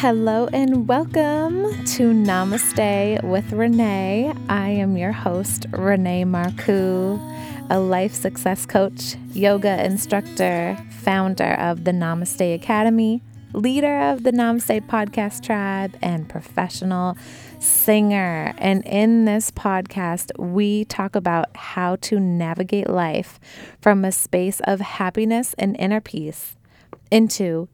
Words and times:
Hello 0.00 0.48
and 0.54 0.88
welcome 0.88 1.62
to 1.84 2.14
Namaste 2.14 3.22
with 3.22 3.52
Renee. 3.52 4.32
I 4.48 4.70
am 4.70 4.96
your 4.96 5.12
host, 5.12 5.66
Renee 5.72 6.24
Marcoux, 6.24 7.20
a 7.68 7.78
life 7.78 8.14
success 8.14 8.64
coach, 8.64 9.16
yoga 9.34 9.84
instructor, 9.84 10.78
founder 11.02 11.52
of 11.52 11.84
the 11.84 11.90
Namaste 11.90 12.54
Academy, 12.54 13.22
leader 13.52 14.00
of 14.00 14.22
the 14.22 14.32
Namaste 14.32 14.88
podcast 14.88 15.44
tribe, 15.44 15.94
and 16.00 16.26
professional 16.26 17.18
singer. 17.58 18.54
And 18.56 18.82
in 18.86 19.26
this 19.26 19.50
podcast, 19.50 20.30
we 20.38 20.86
talk 20.86 21.14
about 21.14 21.54
how 21.54 21.96
to 21.96 22.18
navigate 22.18 22.88
life 22.88 23.38
from 23.82 24.06
a 24.06 24.12
space 24.12 24.62
of 24.64 24.80
happiness 24.80 25.54
and 25.58 25.76
inner 25.78 26.00
peace 26.00 26.56
into 27.10 27.68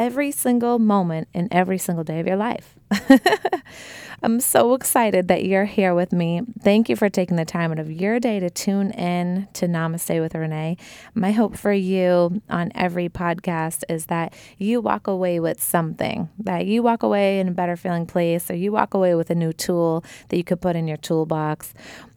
every 0.00 0.30
single 0.30 0.78
moment 0.78 1.28
in 1.34 1.46
every 1.50 1.76
single 1.76 2.02
day 2.02 2.20
of 2.20 2.26
your 2.26 2.36
life. 2.36 2.74
I'm 4.22 4.40
so 4.40 4.72
excited 4.72 5.28
that 5.28 5.44
you're 5.44 5.66
here 5.66 5.94
with 5.94 6.10
me. 6.10 6.40
Thank 6.62 6.88
you 6.88 6.96
for 6.96 7.10
taking 7.10 7.36
the 7.36 7.44
time 7.44 7.70
out 7.70 7.78
of 7.78 7.90
your 7.90 8.18
day 8.18 8.40
to 8.40 8.48
tune 8.48 8.92
in 8.92 9.46
to 9.52 9.66
Namaste 9.66 10.18
with 10.18 10.34
Renee. 10.34 10.78
My 11.14 11.32
hope 11.32 11.54
for 11.54 11.72
you 11.72 12.40
on 12.48 12.72
every 12.74 13.10
podcast 13.10 13.84
is 13.90 14.06
that 14.06 14.32
you 14.56 14.80
walk 14.80 15.06
away 15.06 15.38
with 15.38 15.62
something, 15.62 16.30
that 16.38 16.64
you 16.64 16.82
walk 16.82 17.02
away 17.02 17.38
in 17.38 17.48
a 17.48 17.52
better 17.52 17.76
feeling 17.76 18.06
place, 18.06 18.50
or 18.50 18.54
you 18.54 18.72
walk 18.72 18.94
away 18.94 19.14
with 19.14 19.28
a 19.28 19.34
new 19.34 19.52
tool 19.52 20.02
that 20.30 20.36
you 20.38 20.44
could 20.44 20.62
put 20.62 20.76
in 20.76 20.88
your 20.88 20.96
toolbox, 20.96 21.74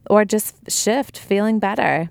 or 0.09 0.23
just 0.23 0.71
shift 0.71 1.17
feeling 1.17 1.59
better. 1.59 2.09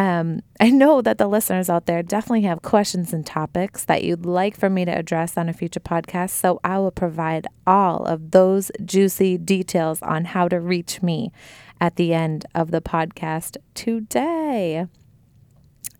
Um, 0.00 0.40
I 0.58 0.70
know 0.70 1.02
that 1.02 1.18
the 1.18 1.28
listeners 1.28 1.68
out 1.68 1.84
there 1.84 2.02
definitely 2.02 2.40
have 2.48 2.62
questions 2.62 3.12
and 3.12 3.26
topics 3.26 3.84
that 3.84 4.02
you'd 4.02 4.24
like 4.24 4.56
for 4.56 4.70
me 4.70 4.86
to 4.86 4.90
address 4.90 5.36
on 5.36 5.50
a 5.50 5.52
future 5.52 5.78
podcast, 5.78 6.30
so 6.30 6.58
I 6.64 6.78
will 6.78 6.90
provide 6.90 7.46
all 7.66 8.06
of 8.06 8.30
those 8.30 8.72
juicy 8.82 9.36
details 9.36 10.00
on 10.00 10.24
how 10.24 10.48
to 10.48 10.58
reach 10.58 11.02
me 11.02 11.32
at 11.82 11.96
the 11.96 12.14
end 12.14 12.46
of 12.54 12.70
the 12.70 12.80
podcast 12.80 13.58
today. 13.74 14.86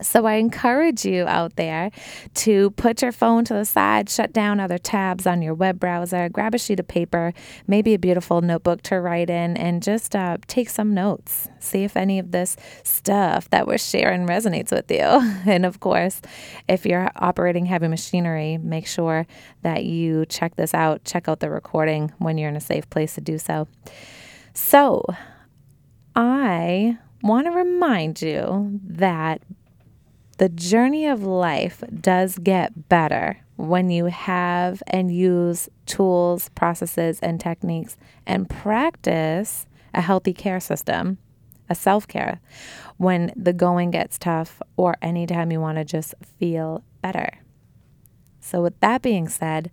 So 0.03 0.27
I 0.27 0.35
encourage 0.35 1.05
you 1.05 1.27
out 1.27 1.57
there 1.57 1.91
to 2.35 2.71
put 2.71 3.03
your 3.03 3.13
phone 3.13 3.45
to 3.47 3.55
the 3.55 3.65
side, 3.65 4.09
shut 4.09 4.33
down 4.33 4.61
other 4.61 4.79
tabs 4.79 5.27
on 5.27 5.43
your 5.43 5.55
web 5.55 5.79
browser, 5.79 6.29
grab 6.29 6.55
a 6.55 6.59
sheet 6.59 6.81
of 6.81 6.89
paper, 6.89 7.33
maybe 7.67 7.95
a 7.95 7.99
beautiful 7.99 8.41
notebook 8.41 8.83
to 8.83 9.01
write 9.01 9.31
in, 9.31 9.57
and 9.57 9.83
just 9.83 10.17
uh, 10.17 10.39
take 10.47 10.71
some 10.71 10.95
notes. 10.95 11.49
See 11.59 11.85
if 11.85 11.97
any 11.97 12.19
of 12.19 12.31
this 12.31 12.57
stuff 12.83 13.51
that 13.51 13.67
we're 13.67 13.79
sharing 13.79 14.27
resonates 14.27 14.71
with 14.71 14.91
you. 14.91 15.01
And 15.51 15.67
of 15.67 15.81
course, 15.81 16.21
if 16.69 16.87
you're 16.87 17.11
operating 17.17 17.67
heavy 17.67 17.89
machinery, 17.89 18.59
make 18.59 18.87
sure 18.87 19.27
that 19.63 19.85
you 19.85 20.27
check 20.27 20.55
this 20.57 20.75
out, 20.75 21.05
check 21.05 21.29
out 21.29 21.41
the 21.41 21.51
recording 21.51 22.13
when 22.19 22.39
you're 22.39 22.49
in 22.49 22.57
a 22.57 22.61
safe 22.61 22.89
place 22.89 23.15
to 23.15 23.21
do 23.21 23.37
so. 23.39 23.67
So, 24.55 25.05
I 26.15 26.99
want 27.23 27.47
to 27.47 27.53
remind 27.53 28.23
you 28.23 28.81
that 28.85 29.43
the 30.41 30.49
journey 30.49 31.07
of 31.07 31.23
life 31.23 31.85
does 32.01 32.39
get 32.39 32.89
better 32.89 33.37
when 33.57 33.91
you 33.91 34.07
have 34.07 34.83
and 34.87 35.15
use 35.15 35.69
tools, 35.85 36.49
processes, 36.55 37.21
and 37.21 37.39
techniques 37.39 37.99
and 38.27 38.49
practice 38.49 39.67
a 39.93 40.01
healthy 40.01 40.33
care 40.33 40.59
system, 40.59 41.19
a 41.69 41.75
self 41.75 42.09
care, 42.09 42.41
when 42.97 43.31
the 43.37 43.53
going 43.53 43.91
gets 43.91 44.19
tough 44.19 44.63
or 44.79 44.97
anytime 45.03 45.53
you 45.53 45.61
want 45.61 45.77
to 45.77 45.85
just 45.85 46.15
feel 46.39 46.83
better. 47.03 47.29
So, 48.41 48.63
with 48.63 48.81
that 48.81 49.03
being 49.03 49.29
said, 49.29 49.71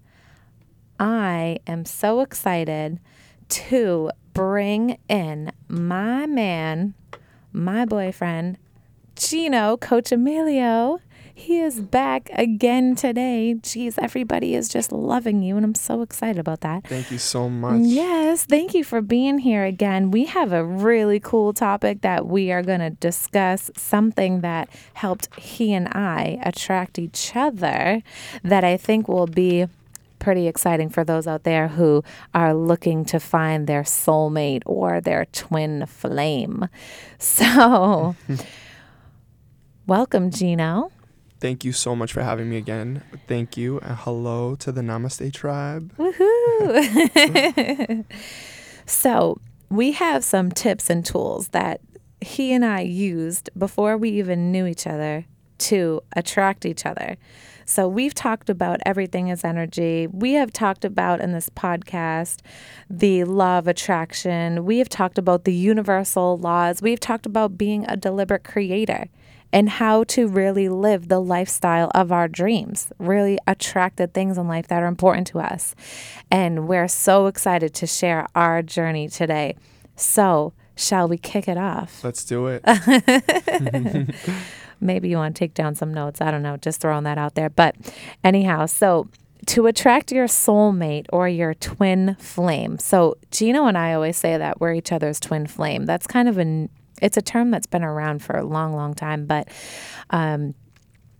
I 0.99 1.59
am 1.65 1.85
so 1.85 2.19
excited 2.19 2.99
to 3.47 4.11
bring 4.33 4.97
in 5.07 5.53
my 5.69 6.25
man, 6.25 6.93
my 7.53 7.85
boyfriend, 7.85 8.57
Gino, 9.17 9.77
Coach 9.77 10.11
Emilio. 10.11 10.99
He 11.33 11.59
is 11.59 11.81
back 11.81 12.29
again 12.33 12.95
today. 12.95 13.55
Jeez, 13.61 13.99
everybody 14.01 14.55
is 14.55 14.69
just 14.69 14.91
loving 14.91 15.41
you, 15.43 15.55
and 15.55 15.63
I'm 15.63 15.75
so 15.75 16.01
excited 16.01 16.39
about 16.39 16.61
that. 16.61 16.87
Thank 16.87 17.11
you 17.11 17.17
so 17.19 17.47
much. 17.47 17.81
Yes, 17.81 18.43
thank 18.45 18.73
you 18.73 18.83
for 18.83 19.01
being 19.01 19.37
here 19.39 19.63
again. 19.63 20.09
We 20.09 20.25
have 20.25 20.51
a 20.51 20.65
really 20.65 21.19
cool 21.19 21.53
topic 21.53 22.01
that 22.01 22.25
we 22.25 22.51
are 22.51 22.63
going 22.63 22.79
to 22.79 22.89
discuss, 22.89 23.69
something 23.75 24.41
that 24.41 24.69
helped 24.93 25.33
he 25.35 25.73
and 25.73 25.87
I 25.89 26.39
attract 26.43 26.97
each 26.97 27.35
other 27.35 28.01
that 28.43 28.63
I 28.63 28.77
think 28.77 29.07
will 29.07 29.27
be 29.27 29.67
pretty 30.19 30.47
exciting 30.47 30.89
for 30.89 31.03
those 31.03 31.27
out 31.27 31.43
there 31.43 31.67
who 31.67 32.03
are 32.33 32.53
looking 32.53 33.05
to 33.05 33.19
find 33.19 33.67
their 33.67 33.83
soulmate 33.83 34.63
or 34.65 35.01
their 35.01 35.25
twin 35.25 35.85
flame. 35.85 36.67
So, 37.19 38.15
welcome, 39.87 40.29
Gino. 40.29 40.91
Thank 41.39 41.63
you 41.63 41.71
so 41.71 41.95
much 41.95 42.11
for 42.13 42.21
having 42.21 42.49
me 42.49 42.57
again. 42.57 43.03
Thank 43.27 43.55
you. 43.57 43.79
And 43.79 43.95
hello 43.97 44.55
to 44.55 44.71
the 44.71 44.81
Namaste 44.81 45.33
tribe. 45.33 45.93
Woohoo! 45.97 47.23
so, 48.85 49.39
we 49.69 49.91
have 49.93 50.23
some 50.23 50.51
tips 50.51 50.89
and 50.89 51.05
tools 51.05 51.49
that 51.49 51.81
he 52.21 52.53
and 52.53 52.65
I 52.65 52.81
used 52.81 53.49
before 53.57 53.97
we 53.97 54.09
even 54.11 54.51
knew 54.51 54.65
each 54.65 54.87
other 54.87 55.25
to 55.59 56.01
attract 56.13 56.65
each 56.65 56.85
other. 56.85 57.17
So, 57.65 57.87
we've 57.87 58.15
talked 58.15 58.49
about 58.49 58.79
everything 58.85 59.27
is 59.27 59.45
energy. 59.45 60.07
We 60.07 60.33
have 60.33 60.51
talked 60.51 60.83
about 60.83 61.21
in 61.21 61.33
this 61.33 61.49
podcast 61.49 62.39
the 62.89 63.23
law 63.25 63.59
of 63.59 63.67
attraction. 63.67 64.65
We 64.65 64.79
have 64.79 64.89
talked 64.89 65.19
about 65.19 65.43
the 65.43 65.53
universal 65.53 66.37
laws. 66.39 66.81
We've 66.81 66.99
talked 66.99 67.27
about 67.27 67.57
being 67.57 67.85
a 67.87 67.95
deliberate 67.95 68.43
creator 68.43 69.07
and 69.51 69.69
how 69.69 70.03
to 70.05 70.27
really 70.27 70.69
live 70.69 71.07
the 71.07 71.19
lifestyle 71.19 71.91
of 71.95 72.11
our 72.11 72.27
dreams, 72.27 72.91
really 72.99 73.37
attract 73.47 73.97
the 73.97 74.07
things 74.07 74.37
in 74.37 74.47
life 74.47 74.67
that 74.67 74.83
are 74.83 74.87
important 74.87 75.27
to 75.27 75.39
us. 75.39 75.75
And 76.29 76.67
we're 76.67 76.87
so 76.87 77.27
excited 77.27 77.73
to 77.75 77.87
share 77.87 78.27
our 78.35 78.61
journey 78.61 79.07
today. 79.07 79.55
So, 79.95 80.53
shall 80.75 81.07
we 81.07 81.17
kick 81.17 81.47
it 81.47 81.57
off? 81.57 82.03
Let's 82.03 82.23
do 82.23 82.47
it. 82.47 82.63
Maybe 84.79 85.09
you 85.09 85.17
want 85.17 85.35
to 85.35 85.39
take 85.39 85.53
down 85.53 85.75
some 85.75 85.93
notes. 85.93 86.21
I 86.21 86.29
don't 86.29 86.43
know, 86.43 86.57
just 86.57 86.81
throwing 86.81 87.03
that 87.05 87.17
out 87.17 87.35
there. 87.35 87.49
But 87.49 87.75
anyhow, 88.23 88.67
so 88.67 89.07
to 89.47 89.65
attract 89.65 90.11
your 90.11 90.27
soulmate 90.27 91.05
or 91.11 91.27
your 91.27 91.53
twin 91.53 92.15
flame. 92.19 92.77
So, 92.79 93.17
Gino 93.31 93.65
and 93.65 93.77
I 93.77 93.93
always 93.93 94.17
say 94.17 94.37
that 94.37 94.59
we're 94.59 94.73
each 94.73 94.91
other's 94.91 95.19
twin 95.19 95.47
flame. 95.47 95.85
That's 95.85 96.05
kind 96.05 96.27
of 96.27 96.37
an 96.37 96.69
it's 97.01 97.17
a 97.17 97.21
term 97.21 97.51
that's 97.51 97.67
been 97.67 97.83
around 97.83 98.23
for 98.23 98.35
a 98.37 98.43
long, 98.43 98.73
long 98.73 98.93
time, 98.93 99.25
but 99.25 99.47
um, 100.09 100.55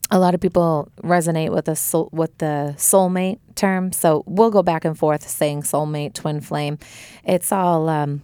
a 0.09 0.19
lot 0.19 0.33
of 0.33 0.41
people 0.41 0.89
resonate 1.03 1.51
with 1.51 1.65
the 1.65 1.75
soul, 1.75 2.09
with 2.11 2.37
the 2.37 2.73
soulmate 2.77 3.39
term. 3.55 3.91
So 3.91 4.23
we'll 4.25 4.51
go 4.51 4.63
back 4.63 4.85
and 4.85 4.97
forth 4.97 5.27
saying 5.27 5.63
soulmate, 5.63 6.13
twin 6.13 6.39
flame. 6.39 6.77
It's 7.23 7.51
all 7.51 7.89
um, 7.89 8.21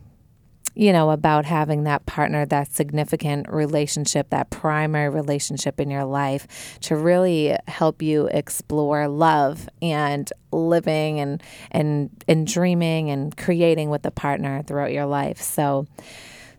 you 0.75 0.93
know 0.93 1.11
about 1.11 1.45
having 1.45 1.83
that 1.83 2.05
partner, 2.05 2.45
that 2.45 2.71
significant 2.71 3.51
relationship, 3.51 4.29
that 4.29 4.49
primary 4.49 5.09
relationship 5.09 5.79
in 5.79 5.89
your 5.89 6.05
life 6.05 6.79
to 6.81 6.95
really 6.95 7.55
help 7.67 8.01
you 8.01 8.27
explore 8.27 9.07
love 9.07 9.67
and 9.81 10.31
living 10.51 11.19
and 11.19 11.43
and 11.71 12.09
and 12.27 12.47
dreaming 12.47 13.09
and 13.09 13.35
creating 13.35 13.89
with 13.89 14.03
the 14.03 14.11
partner 14.11 14.63
throughout 14.65 14.93
your 14.93 15.05
life. 15.05 15.41
So 15.41 15.85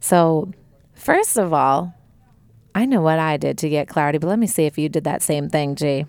so 0.00 0.52
First 1.04 1.36
of 1.36 1.52
all, 1.52 1.92
I 2.74 2.86
know 2.86 3.02
what 3.02 3.18
I 3.18 3.36
did 3.36 3.58
to 3.58 3.68
get 3.68 3.88
clarity, 3.88 4.16
but 4.16 4.26
let 4.28 4.38
me 4.38 4.46
see 4.46 4.64
if 4.64 4.78
you 4.78 4.88
did 4.88 5.04
that 5.04 5.22
same 5.22 5.50
thing, 5.50 5.74
G. 5.74 6.06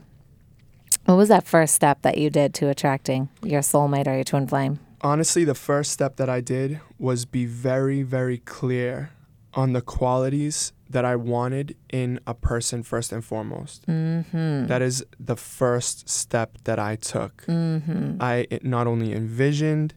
What 1.03 1.15
was 1.17 1.27
that 1.27 1.45
first 1.45 1.75
step 1.75 2.01
that 2.03 2.17
you 2.17 2.29
did 2.29 2.53
to 2.55 2.69
attracting 2.69 3.27
your 3.43 3.59
soulmate 3.59 4.07
or 4.07 4.15
your 4.15 4.23
twin 4.23 4.47
flame? 4.47 4.79
Honestly, 5.01 5.43
the 5.43 5.53
first 5.53 5.91
step 5.91 6.15
that 6.15 6.29
I 6.29 6.39
did 6.39 6.79
was 6.97 7.25
be 7.25 7.45
very, 7.45 8.03
very 8.03 8.37
clear 8.37 9.11
on 9.53 9.73
the 9.73 9.81
qualities 9.81 10.71
that 10.89 11.03
I 11.03 11.17
wanted 11.17 11.75
in 11.89 12.21
a 12.25 12.33
person 12.33 12.81
first 12.81 13.11
and 13.11 13.23
foremost. 13.23 13.85
Mm-hmm. 13.87 14.67
That 14.67 14.81
is 14.81 15.03
the 15.19 15.35
first 15.35 16.07
step 16.07 16.57
that 16.63 16.79
I 16.79 16.95
took. 16.95 17.43
Mm-hmm. 17.47 18.17
I 18.21 18.47
not 18.63 18.87
only 18.87 19.11
envisioned, 19.13 19.93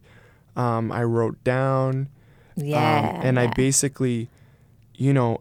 um, 0.56 0.90
I 0.90 1.04
wrote 1.04 1.42
down, 1.44 2.08
Yeah. 2.56 3.12
um, 3.14 3.20
and 3.26 3.38
I 3.38 3.46
basically, 3.54 4.28
you 4.98 5.14
know, 5.14 5.40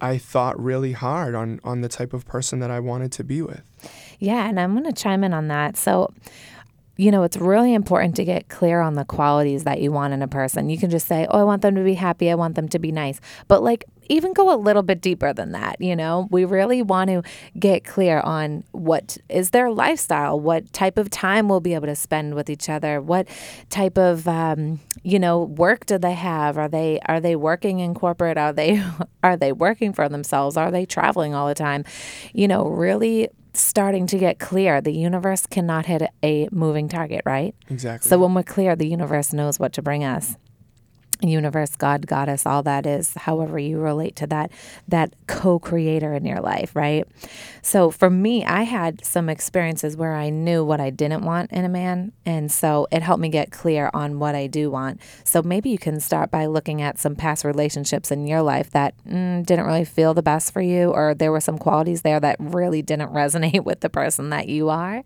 I 0.00 0.18
thought 0.18 0.60
really 0.60 0.92
hard 0.92 1.34
on 1.34 1.58
on 1.64 1.80
the 1.80 1.88
type 1.88 2.12
of 2.12 2.26
person 2.26 2.60
that 2.60 2.70
I 2.70 2.78
wanted 2.78 3.12
to 3.12 3.24
be 3.24 3.42
with. 3.42 3.62
Yeah, 4.18 4.46
and 4.46 4.60
I'm 4.60 4.72
going 4.72 4.84
to 4.84 4.92
chime 4.92 5.24
in 5.24 5.32
on 5.32 5.48
that. 5.48 5.76
So, 5.76 6.12
you 6.96 7.10
know, 7.10 7.22
it's 7.22 7.38
really 7.38 7.72
important 7.72 8.16
to 8.16 8.24
get 8.24 8.48
clear 8.48 8.80
on 8.80 8.94
the 8.94 9.04
qualities 9.04 9.64
that 9.64 9.80
you 9.80 9.90
want 9.90 10.12
in 10.12 10.20
a 10.22 10.28
person. 10.28 10.68
You 10.68 10.78
can 10.78 10.90
just 10.90 11.06
say, 11.06 11.26
"Oh, 11.30 11.40
I 11.40 11.44
want 11.44 11.62
them 11.62 11.74
to 11.74 11.82
be 11.82 11.94
happy. 11.94 12.30
I 12.30 12.34
want 12.34 12.54
them 12.54 12.68
to 12.68 12.78
be 12.78 12.92
nice." 12.92 13.20
But 13.48 13.62
like 13.62 13.84
even 14.10 14.32
go 14.32 14.52
a 14.52 14.58
little 14.58 14.82
bit 14.82 15.00
deeper 15.00 15.32
than 15.32 15.52
that. 15.52 15.80
You 15.80 15.94
know, 15.96 16.28
we 16.30 16.44
really 16.44 16.82
want 16.82 17.08
to 17.08 17.22
get 17.58 17.84
clear 17.84 18.20
on 18.20 18.64
what 18.72 19.16
is 19.28 19.50
their 19.50 19.70
lifestyle, 19.70 20.38
what 20.38 20.72
type 20.72 20.98
of 20.98 21.08
time 21.10 21.48
we'll 21.48 21.60
be 21.60 21.74
able 21.74 21.86
to 21.86 21.96
spend 21.96 22.34
with 22.34 22.50
each 22.50 22.68
other, 22.68 23.00
what 23.00 23.28
type 23.70 23.96
of, 23.96 24.26
um, 24.26 24.80
you 25.02 25.18
know, 25.18 25.44
work 25.44 25.86
do 25.86 25.96
they 25.96 26.14
have? 26.14 26.58
Are 26.58 26.68
they 26.68 27.00
are 27.06 27.20
they 27.20 27.36
working 27.36 27.78
in 27.78 27.94
corporate? 27.94 28.36
Are 28.36 28.52
they 28.52 28.82
are 29.22 29.36
they 29.36 29.52
working 29.52 29.92
for 29.92 30.08
themselves? 30.08 30.56
Are 30.56 30.70
they 30.70 30.84
traveling 30.84 31.34
all 31.34 31.46
the 31.46 31.54
time? 31.54 31.84
You 32.34 32.48
know, 32.48 32.66
really 32.66 33.28
starting 33.52 34.06
to 34.08 34.18
get 34.18 34.38
clear. 34.38 34.80
The 34.80 34.92
universe 34.92 35.46
cannot 35.46 35.86
hit 35.86 36.02
a 36.22 36.48
moving 36.50 36.88
target, 36.88 37.22
right? 37.24 37.54
Exactly. 37.68 38.08
So 38.08 38.18
when 38.18 38.34
we're 38.34 38.42
clear, 38.42 38.76
the 38.76 38.86
universe 38.86 39.32
knows 39.32 39.58
what 39.58 39.72
to 39.74 39.82
bring 39.82 40.04
us 40.04 40.36
universe 41.22 41.76
god 41.76 42.06
goddess 42.06 42.46
all 42.46 42.62
that 42.62 42.86
is 42.86 43.14
however 43.14 43.58
you 43.58 43.78
relate 43.78 44.16
to 44.16 44.26
that 44.26 44.50
that 44.88 45.14
co-creator 45.26 46.14
in 46.14 46.24
your 46.24 46.40
life 46.40 46.74
right? 46.74 47.06
So 47.62 47.90
for 47.90 48.10
me 48.10 48.44
i 48.44 48.62
had 48.62 49.04
some 49.04 49.28
experiences 49.28 49.96
where 49.96 50.14
i 50.14 50.30
knew 50.30 50.64
what 50.64 50.80
i 50.80 50.90
didn't 50.90 51.24
want 51.24 51.50
in 51.52 51.64
a 51.64 51.68
man 51.68 52.12
and 52.26 52.50
so 52.50 52.86
it 52.90 53.02
helped 53.02 53.20
me 53.20 53.28
get 53.28 53.50
clear 53.50 53.90
on 53.94 54.18
what 54.18 54.34
i 54.34 54.46
do 54.46 54.70
want. 54.70 55.00
So 55.24 55.42
maybe 55.42 55.70
you 55.70 55.78
can 55.78 56.00
start 56.00 56.30
by 56.30 56.46
looking 56.46 56.82
at 56.82 56.98
some 56.98 57.16
past 57.16 57.44
relationships 57.44 58.10
in 58.10 58.26
your 58.26 58.42
life 58.42 58.70
that 58.70 58.94
mm, 59.06 59.44
didn't 59.44 59.66
really 59.66 59.84
feel 59.84 60.14
the 60.14 60.22
best 60.22 60.52
for 60.52 60.60
you 60.60 60.90
or 60.90 61.14
there 61.14 61.32
were 61.32 61.40
some 61.40 61.58
qualities 61.58 62.02
there 62.02 62.20
that 62.20 62.36
really 62.38 62.82
didn't 62.82 63.12
resonate 63.12 63.64
with 63.64 63.80
the 63.80 63.90
person 63.90 64.30
that 64.30 64.48
you 64.48 64.68
are 64.68 65.02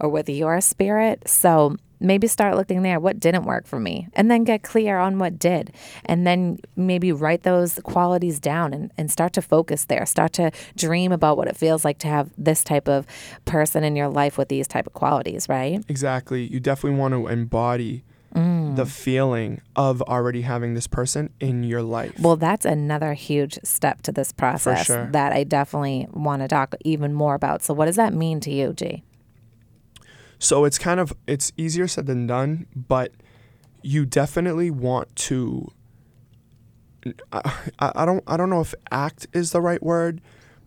or 0.00 0.08
with 0.08 0.28
your 0.28 0.60
spirit. 0.60 1.28
So 1.28 1.76
maybe 2.02 2.26
start 2.26 2.56
looking 2.56 2.82
there. 2.82 2.98
What 2.98 3.20
didn't 3.20 3.44
work 3.44 3.66
for 3.66 3.78
me? 3.78 4.08
And 4.14 4.30
then 4.30 4.44
get 4.44 4.62
clear 4.62 4.98
on 4.98 5.18
what 5.18 5.38
did. 5.38 5.72
And 6.04 6.26
then 6.26 6.58
maybe 6.76 7.12
write 7.12 7.42
those 7.42 7.78
qualities 7.84 8.40
down 8.40 8.74
and, 8.74 8.90
and 8.98 9.10
start 9.10 9.32
to 9.34 9.42
focus 9.42 9.84
there. 9.84 10.04
Start 10.06 10.32
to 10.34 10.50
dream 10.76 11.12
about 11.12 11.36
what 11.36 11.48
it 11.48 11.56
feels 11.56 11.84
like 11.84 11.98
to 11.98 12.08
have 12.08 12.30
this 12.36 12.64
type 12.64 12.88
of 12.88 13.06
person 13.44 13.84
in 13.84 13.96
your 13.96 14.08
life 14.08 14.36
with 14.36 14.48
these 14.48 14.66
type 14.66 14.86
of 14.86 14.92
qualities 14.92 15.42
right? 15.48 15.84
Exactly. 15.88 16.46
You 16.46 16.60
definitely 16.60 16.98
want 16.98 17.14
to 17.14 17.28
embody 17.28 18.04
mm. 18.34 18.76
the 18.76 18.86
feeling 18.86 19.60
of 19.76 20.02
already 20.02 20.42
having 20.42 20.74
this 20.74 20.86
person 20.86 21.30
in 21.40 21.62
your 21.62 21.82
life. 21.82 22.18
Well 22.18 22.36
that's 22.36 22.64
another 22.64 23.12
huge 23.14 23.58
step 23.62 24.02
to 24.02 24.12
this 24.12 24.32
process 24.32 24.86
sure. 24.86 25.08
that 25.12 25.32
i 25.32 25.44
definitely 25.44 26.08
want 26.12 26.42
to 26.42 26.48
talk 26.48 26.74
even 26.84 27.12
more 27.12 27.34
about. 27.34 27.62
So 27.62 27.74
what 27.74 27.86
does 27.86 27.96
that 27.96 28.14
mean 28.14 28.40
to 28.40 28.50
you 28.50 28.72
g 28.72 29.02
so 30.42 30.64
it's 30.64 30.76
kind 30.76 30.98
of 30.98 31.12
it's 31.28 31.52
easier 31.56 31.86
said 31.86 32.06
than 32.06 32.26
done, 32.26 32.66
but 32.74 33.12
you 33.80 34.04
definitely 34.04 34.72
want 34.72 35.14
to 35.14 35.70
I, 37.32 37.42
I 37.78 38.04
don't 38.04 38.24
I 38.26 38.36
don't 38.36 38.50
know 38.50 38.60
if 38.60 38.74
act 38.90 39.28
is 39.32 39.52
the 39.52 39.60
right 39.60 39.80
word, 39.80 40.20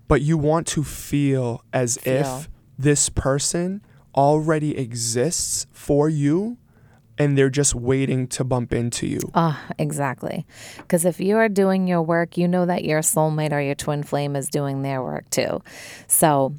but 0.07 0.22
you 0.22 0.38
want 0.38 0.66
to 0.68 0.83
feel 0.83 1.62
as 1.74 1.98
feel. 1.98 2.39
if 2.39 2.50
this 2.80 3.10
person 3.10 3.81
already 4.16 4.77
exists 4.77 5.68
for 5.74 6.07
you 6.07 6.57
and 7.18 7.38
they're 7.38 7.50
just 7.50 7.75
waiting 7.75 8.28
to 8.28 8.45
bump 8.45 8.71
into 8.71 9.07
you. 9.07 9.19
Ah, 9.33 9.62
oh, 9.62 9.74
exactly. 9.78 10.45
Because 10.78 11.04
if 11.04 11.19
you 11.19 11.36
are 11.36 11.50
doing 11.50 11.86
your 11.86 12.01
work, 12.01 12.38
you 12.38 12.48
know 12.48 12.66
that 12.66 12.86
your 12.86 13.01
soulmate 13.01 13.51
or 13.51 13.60
your 13.60 13.75
twin 13.75 14.04
flame 14.04 14.38
is 14.38 14.48
doing 14.48 14.83
their 14.83 15.04
work 15.04 15.30
too. 15.30 15.62
So 16.07 16.56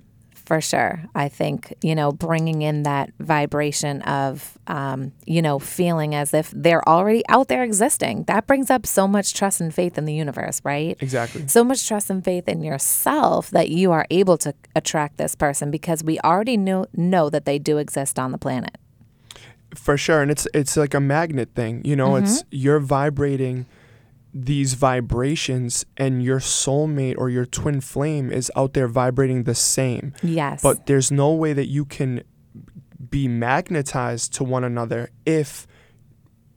for 0.46 0.60
sure. 0.60 1.02
I 1.12 1.28
think, 1.28 1.74
you 1.82 1.96
know, 1.96 2.12
bringing 2.12 2.62
in 2.62 2.84
that 2.84 3.10
vibration 3.18 4.00
of, 4.02 4.56
um, 4.68 5.10
you 5.26 5.42
know, 5.42 5.58
feeling 5.58 6.14
as 6.14 6.32
if 6.32 6.52
they're 6.54 6.88
already 6.88 7.24
out 7.28 7.48
there 7.48 7.64
existing, 7.64 8.24
that 8.24 8.46
brings 8.46 8.70
up 8.70 8.86
so 8.86 9.08
much 9.08 9.34
trust 9.34 9.60
and 9.60 9.74
faith 9.74 9.98
in 9.98 10.04
the 10.04 10.14
universe, 10.14 10.60
right? 10.62 10.96
Exactly. 11.00 11.48
So 11.48 11.64
much 11.64 11.86
trust 11.86 12.10
and 12.10 12.24
faith 12.24 12.48
in 12.48 12.62
yourself 12.62 13.50
that 13.50 13.70
you 13.70 13.90
are 13.90 14.06
able 14.08 14.38
to 14.38 14.54
attract 14.76 15.16
this 15.16 15.34
person 15.34 15.72
because 15.72 16.04
we 16.04 16.20
already 16.20 16.56
know, 16.56 16.86
know 16.94 17.28
that 17.28 17.44
they 17.44 17.58
do 17.58 17.78
exist 17.78 18.16
on 18.16 18.30
the 18.30 18.38
planet. 18.38 18.78
For 19.74 19.96
sure. 19.96 20.22
And 20.22 20.30
it's, 20.30 20.46
it's 20.54 20.76
like 20.76 20.94
a 20.94 21.00
magnet 21.00 21.50
thing, 21.56 21.82
you 21.84 21.96
know, 21.96 22.10
mm-hmm. 22.10 22.24
it's 22.24 22.44
you're 22.52 22.78
vibrating 22.78 23.66
these 24.44 24.74
vibrations 24.74 25.86
and 25.96 26.22
your 26.22 26.40
soulmate 26.40 27.14
or 27.16 27.30
your 27.30 27.46
twin 27.46 27.80
flame 27.80 28.30
is 28.30 28.52
out 28.54 28.74
there 28.74 28.86
vibrating 28.86 29.44
the 29.44 29.54
same. 29.54 30.12
Yes. 30.22 30.62
But 30.62 30.86
there's 30.86 31.10
no 31.10 31.32
way 31.32 31.54
that 31.54 31.66
you 31.66 31.86
can 31.86 32.22
be 33.10 33.28
magnetized 33.28 34.34
to 34.34 34.44
one 34.44 34.62
another 34.62 35.10
if 35.24 35.66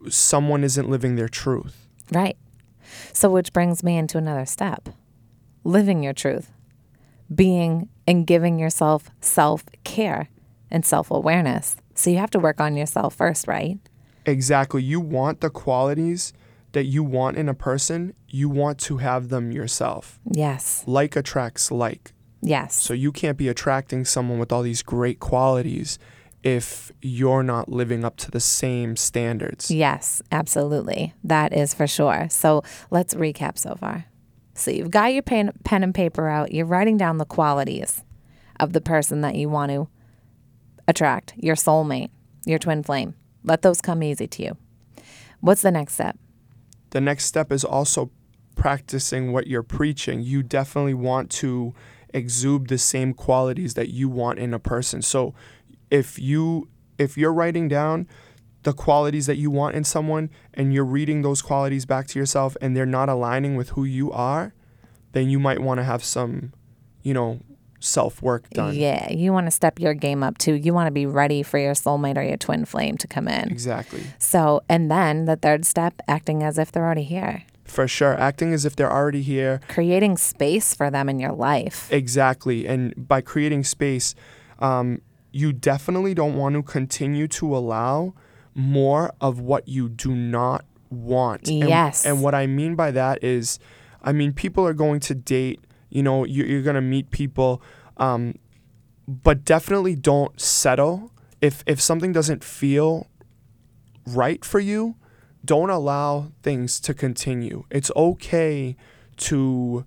someone 0.10 0.64
isn't 0.64 0.90
living 0.90 1.16
their 1.16 1.30
truth. 1.30 1.88
Right. 2.12 2.38
So, 3.14 3.30
which 3.30 3.54
brings 3.54 3.84
me 3.84 3.98
into 3.98 4.18
another 4.18 4.46
step 4.46 4.90
living 5.64 6.04
your 6.04 6.14
truth, 6.14 6.52
being 7.34 7.88
and 8.08 8.26
giving 8.26 8.58
yourself 8.60 9.10
self 9.22 9.64
care 9.84 10.30
and 10.72 10.86
self 10.86 11.12
awareness. 11.12 11.78
So, 11.96 12.10
you 12.10 12.18
have 12.18 12.32
to 12.32 12.40
work 12.40 12.60
on 12.60 12.76
yourself 12.76 13.16
first, 13.16 13.48
right? 13.48 13.78
Exactly. 14.26 14.84
You 14.84 15.00
want 15.00 15.40
the 15.40 15.50
qualities 15.50 16.34
that 16.72 16.86
you 16.86 17.04
want 17.04 17.38
in 17.38 17.50
a 17.50 17.54
person, 17.54 18.14
you 18.28 18.50
want 18.50 18.80
to 18.80 18.98
have 18.98 19.30
them 19.30 19.52
yourself. 19.52 20.20
Yes. 20.30 20.84
Like 20.86 21.16
attracts 21.16 21.72
like. 21.72 22.14
Yes. 22.42 22.76
So 22.76 22.94
you 22.94 23.12
can't 23.12 23.38
be 23.38 23.48
attracting 23.48 24.06
someone 24.06 24.40
with 24.40 24.52
all 24.52 24.62
these 24.62 24.82
great 24.82 25.20
qualities 25.20 26.00
if 26.44 26.92
you're 27.02 27.44
not 27.44 27.70
living 27.70 28.06
up 28.06 28.16
to 28.18 28.32
the 28.32 28.40
same 28.40 28.96
standards. 28.96 29.70
Yes, 29.70 30.22
absolutely. 30.32 31.14
That 31.24 31.54
is 31.54 31.74
for 31.74 31.88
sure. 31.88 32.28
So 32.30 32.64
let's 32.92 33.14
recap 33.14 33.58
so 33.58 33.76
far. 33.76 34.06
So 34.54 34.72
you've 34.72 34.92
got 34.92 35.14
your 35.14 35.24
pen, 35.24 35.52
pen 35.64 35.84
and 35.84 35.94
paper 35.94 36.28
out, 36.28 36.54
you're 36.54 36.66
writing 36.66 36.98
down 36.98 37.18
the 37.18 37.26
qualities 37.26 38.04
of 38.60 38.74
the 38.74 38.82
person 38.82 39.22
that 39.22 39.36
you 39.36 39.50
want 39.50 39.72
to 39.72 39.88
attract, 40.88 41.34
your 41.38 41.56
soulmate, 41.56 42.10
your 42.46 42.60
twin 42.60 42.84
flame. 42.84 43.16
Let 43.44 43.62
those 43.62 43.82
come 43.82 44.04
easy 44.04 44.28
to 44.28 44.44
you. 44.44 44.58
What's 45.40 45.62
the 45.62 45.72
next 45.72 45.94
step? 45.94 46.18
The 46.92 47.02
next 47.02 47.26
step 47.26 47.52
is 47.52 47.64
also 47.64 48.12
practicing 48.56 49.32
what 49.32 49.48
you're 49.48 49.64
preaching. 49.64 50.22
You 50.22 50.44
definitely 50.44 50.94
want 50.94 51.30
to 51.32 51.74
exude 52.14 52.68
the 52.68 52.78
same 52.78 53.14
qualities 53.14 53.76
that 53.76 53.90
you 53.90 54.10
want 54.10 54.40
in 54.40 54.54
a 54.54 54.60
person. 54.60 55.02
So 55.02 55.34
if 55.90 56.20
you 56.20 56.68
if 56.98 57.18
you're 57.18 57.34
writing 57.34 57.68
down 57.68 58.08
the 58.64 58.74
qualities 58.74 59.26
that 59.28 59.38
you 59.38 59.50
want 59.50 59.76
in 59.76 59.84
someone 59.86 60.30
and 60.54 60.74
you're 60.74 60.84
reading 60.84 61.22
those 61.22 61.42
qualities 61.42 61.86
back 61.86 62.08
to 62.08 62.20
yourself 62.20 62.58
and 62.62 62.76
they're 62.76 62.86
not 62.86 63.08
aligning 63.08 63.56
with 63.56 63.70
who 63.70 63.86
you 63.86 64.12
are, 64.12 64.54
then 65.14 65.30
you 65.30 65.40
might 65.40 65.60
want 65.60 65.78
to 65.78 65.84
have 65.84 66.04
some, 66.04 66.52
you 67.02 67.14
know, 67.14 67.40
self 67.80 68.22
work 68.22 68.50
done. 68.52 68.76
Yeah, 68.76 69.12
you 69.12 69.34
want 69.34 69.48
to 69.48 69.52
step 69.52 69.80
your 69.80 69.94
game 69.94 70.24
up 70.24 70.38
too. 70.38 70.54
You 70.54 70.74
want 70.74 70.88
to 70.88 70.92
be 70.92 71.06
ready 71.06 71.44
for 71.44 71.58
your 71.58 71.74
soulmate 71.74 72.18
or 72.18 72.24
your 72.24 72.38
twin 72.38 72.66
flame 72.66 72.98
to 72.98 73.08
come 73.08 73.28
in. 73.28 73.50
Exactly. 73.50 74.04
So, 74.18 74.62
and 74.70 74.92
then 74.92 75.26
the 75.26 75.36
third 75.36 75.66
step, 75.66 76.02
acting 76.08 76.44
as 76.44 76.58
if 76.58 76.72
they're 76.72 76.86
already 76.86 77.04
here. 77.04 77.44
For 77.64 77.88
sure, 77.88 78.20
acting 78.20 78.54
as 78.54 78.66
if 78.66 78.76
they're 78.76 78.92
already 78.92 79.22
here. 79.22 79.62
Creating 79.68 80.18
space 80.18 80.74
for 80.74 80.90
them 80.90 81.08
in 81.08 81.20
your 81.20 81.34
life. 81.34 81.88
Exactly. 81.92 82.68
And 82.68 83.08
by 83.08 83.22
creating 83.22 83.64
space, 83.64 84.16
um, 84.58 85.02
you 85.32 85.54
definitely 85.54 86.14
don't 86.14 86.36
want 86.36 86.56
to 86.56 86.64
continue 86.64 87.28
to 87.28 87.56
allow 87.56 88.16
more 88.56 89.14
of 89.22 89.40
what 89.40 89.68
you 89.68 89.88
do 89.88 90.16
not 90.16 90.66
want. 90.90 91.48
Yes. 91.48 92.06
And, 92.06 92.16
and 92.16 92.24
what 92.24 92.34
I 92.34 92.48
mean 92.48 92.76
by 92.76 92.90
that 92.92 93.24
is, 93.24 93.60
I 94.02 94.12
mean, 94.14 94.34
people 94.34 94.66
are 94.66 94.74
going 94.74 95.00
to 95.02 95.14
date 95.14 95.62
you 95.90 96.04
know, 96.04 96.26
you're, 96.26 96.46
you're 96.46 96.62
gonna 96.62 96.82
meet 96.82 97.12
people, 97.12 97.62
um, 97.98 98.36
but 99.08 99.44
definitely 99.44 99.96
don't 99.96 100.40
settle. 100.40 101.12
If 101.42 101.64
if 101.66 101.82
something 101.82 102.12
doesn't 102.12 102.44
feel 102.44 103.08
right 104.06 104.44
for 104.44 104.60
you, 104.60 104.96
don't 105.44 105.70
allow 105.70 106.32
things 106.44 106.80
to 106.82 106.94
continue. 106.94 107.64
It's 107.70 107.92
okay 107.96 108.76
to 109.18 109.86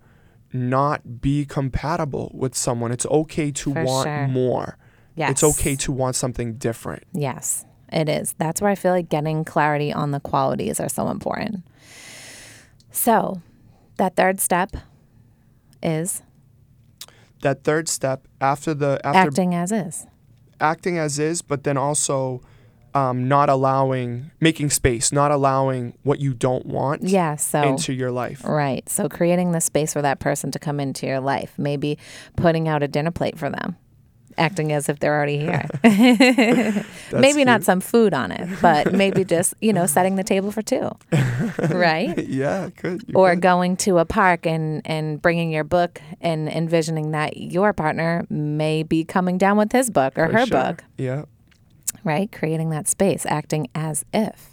not 0.53 1.21
be 1.21 1.45
compatible 1.45 2.31
with 2.35 2.55
someone. 2.55 2.93
It's 2.93 3.07
okay 3.07 3.51
to 3.51 3.73
For 3.73 3.85
want 3.85 4.07
sure. 4.07 4.29
more. 4.29 4.79
Yes. 5.15 5.31
It's 5.31 5.45
okay 5.45 5.77
to 5.77 5.93
want 5.93 6.17
something 6.17 6.55
different. 6.55 7.05
Yes, 7.13 7.67
it 7.93 8.09
is. 8.09 8.35
That's 8.39 8.61
where 8.61 8.71
I 8.71 8.75
feel 8.75 8.93
like 8.93 9.09
getting 9.09 9.45
clarity 9.45 9.93
on 9.93 10.11
the 10.11 10.21
qualities 10.21 10.81
are 10.81 10.89
so 10.89 11.09
important. 11.09 11.65
So, 12.91 13.41
that 13.99 14.17
third 14.17 14.41
step 14.41 14.75
is 15.83 16.23
that 17.43 17.65
third 17.65 17.89
step 17.89 18.27
after 18.41 18.75
the 18.75 19.01
after 19.05 19.29
acting 19.29 19.55
as 19.55 19.73
is. 19.73 20.07
Acting 20.61 20.99
as 20.99 21.19
is, 21.19 21.43
but 21.43 21.65
then 21.65 21.77
also 21.77 22.41
um, 22.95 23.27
not 23.27 23.49
allowing, 23.49 24.31
making 24.41 24.71
space, 24.71 25.13
not 25.13 25.31
allowing 25.31 25.95
what 26.03 26.21
you 26.21 26.35
don't 26.35 26.67
want 26.67 27.03
yeah, 27.03 27.37
so, 27.37 27.63
into 27.63 27.93
your 27.93 28.11
life. 28.11 28.45
Right. 28.45 28.87
So 28.89 29.09
creating 29.09 29.53
the 29.53 29.61
space 29.61 29.93
for 29.93 30.03
that 30.03 30.21
person 30.21 30.51
to 30.53 30.59
come 30.59 30.79
into 30.79 31.07
your 31.07 31.21
life. 31.21 31.55
Maybe 31.59 31.99
putting 32.37 32.69
out 32.69 32.83
a 32.83 32.89
dinner 32.89 33.11
plate 33.11 33.39
for 33.39 33.51
them. 33.51 33.77
Acting 34.39 34.73
as 34.73 34.89
if 34.89 34.99
they're 35.01 35.15
already 35.15 35.39
here. 35.39 35.67
maybe 37.13 37.45
not 37.45 37.63
some 37.65 37.81
food 37.81 38.15
on 38.15 38.33
it, 38.33 38.49
but 38.61 38.93
maybe 38.93 39.25
just, 39.25 39.55
you 39.61 39.73
know, 39.73 39.87
setting 39.87 40.17
the 40.17 40.25
table 40.25 40.51
for 40.53 40.63
two. 40.63 40.91
right? 41.71 42.17
yeah, 42.27 42.71
good. 42.81 43.05
Or 43.15 43.31
could. 43.31 43.41
going 43.43 43.77
to 43.79 43.99
a 43.99 44.05
park 44.05 44.47
and, 44.47 44.83
and 44.87 45.21
bringing 45.21 45.51
your 45.51 45.65
book 45.65 46.01
and 46.21 46.49
envisioning 46.49 47.11
that 47.13 47.37
your 47.37 47.73
partner 47.73 48.27
may 48.31 48.83
be 48.83 49.05
coming 49.05 49.39
down 49.39 49.57
with 49.57 49.73
his 49.73 49.91
book 49.91 50.17
or 50.19 50.27
For 50.29 50.33
her 50.39 50.47
sure. 50.47 50.63
book, 50.63 50.85
Yeah. 50.97 51.25
right? 52.05 52.31
Creating 52.33 52.71
that 52.71 52.89
space, 52.89 53.27
acting 53.27 53.69
as 53.75 54.05
if. 54.13 54.52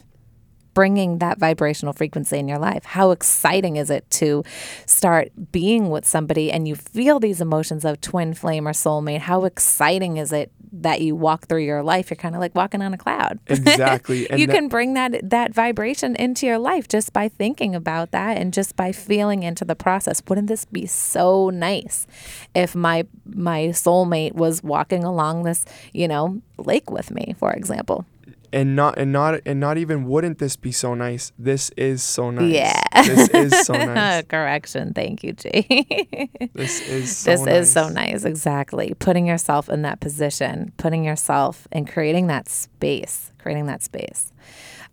Bringing 0.74 1.18
that 1.20 1.40
vibrational 1.40 1.94
frequency 1.94 2.38
in 2.38 2.48
your 2.48 2.60
life. 2.60 2.86
How 2.86 3.12
exciting 3.12 3.76
is 3.76 3.90
it 3.90 4.10
to 4.12 4.44
start 4.86 5.30
being 5.52 5.90
with 5.90 6.06
somebody 6.06 6.52
and 6.52 6.68
you 6.68 6.76
feel 6.76 7.20
these 7.20 7.42
emotions 7.42 7.84
of 7.84 8.00
twin 8.02 8.34
flame 8.34 8.68
or 8.68 8.72
soulmate? 8.72 9.20
How 9.20 9.46
exciting 9.46 10.18
is 10.18 10.32
it 10.32 10.52
that 10.72 11.02
you 11.02 11.16
walk 11.16 11.48
through 11.48 11.64
your 11.64 11.82
life? 11.84 12.10
You're 12.10 12.18
kind 12.18 12.36
of 12.36 12.40
like 12.42 12.56
walking 12.56 12.82
on 12.82 12.94
a 12.94 12.98
cloud. 12.98 13.40
Exactly. 13.48 14.28
You 14.38 14.48
that- 14.48 14.54
can 14.54 14.68
bring 14.68 14.94
that 14.94 15.30
that 15.30 15.54
vibration 15.54 16.16
into 16.16 16.46
your 16.46 16.60
life 16.60 16.88
just 16.88 17.14
by 17.14 17.28
thinking 17.30 17.76
about 17.76 18.12
that 18.12 18.38
and 18.38 18.54
just 18.54 18.76
by 18.76 18.92
feeling 18.92 19.44
into 19.44 19.66
the 19.66 19.76
process. 19.76 20.22
Wouldn't 20.28 20.48
this 20.48 20.66
be 20.66 20.86
so 20.86 21.50
nice 21.50 22.06
if 22.54 22.76
my 22.76 23.06
my 23.26 23.68
soulmate 23.70 24.34
was 24.34 24.64
walking 24.64 25.04
along 25.04 25.44
this, 25.44 25.66
you 25.94 26.08
know, 26.08 26.42
lake 26.58 26.90
with 26.92 27.12
me, 27.12 27.36
for 27.38 27.52
example? 27.52 28.06
And 28.52 28.76
not 28.76 28.98
and 28.98 29.12
not 29.12 29.42
and 29.46 29.60
not 29.60 29.78
even 29.78 30.06
wouldn't 30.06 30.40
this 30.40 30.56
be 30.56 30.72
so 30.72 30.94
nice? 30.94 31.32
This 31.38 31.70
is 31.78 32.04
so 32.04 32.32
nice. 32.32 32.52
Yeah. 32.52 32.82
This 33.04 33.30
is 33.30 33.66
so 33.66 33.74
nice. 33.86 34.26
Correction. 34.28 34.94
Thank 34.94 35.24
you, 35.24 35.34
Jay. 35.34 36.30
This 36.54 36.82
is 36.82 37.16
so 37.18 37.32
nice. 37.32 37.40
this 37.40 37.46
nice. 37.46 37.56
is 37.64 37.74
so 37.74 37.90
nice. 37.90 38.24
Exactly. 38.26 38.94
Putting 39.00 39.26
yourself 39.28 39.70
in 39.70 39.82
that 39.84 40.00
position, 40.00 40.72
putting 40.78 41.04
yourself 41.04 41.68
and 41.72 41.90
creating 41.90 42.28
that 42.28 42.50
space, 42.50 43.32
creating 43.40 43.66
that 43.68 43.84
space. 43.84 44.32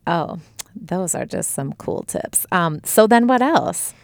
Oh, 0.06 0.38
those 0.74 1.14
are 1.14 1.24
just 1.24 1.50
some 1.50 1.72
cool 1.74 2.02
tips. 2.02 2.46
Um, 2.52 2.80
so 2.84 3.06
then 3.06 3.26
what 3.26 3.42
else? 3.42 3.94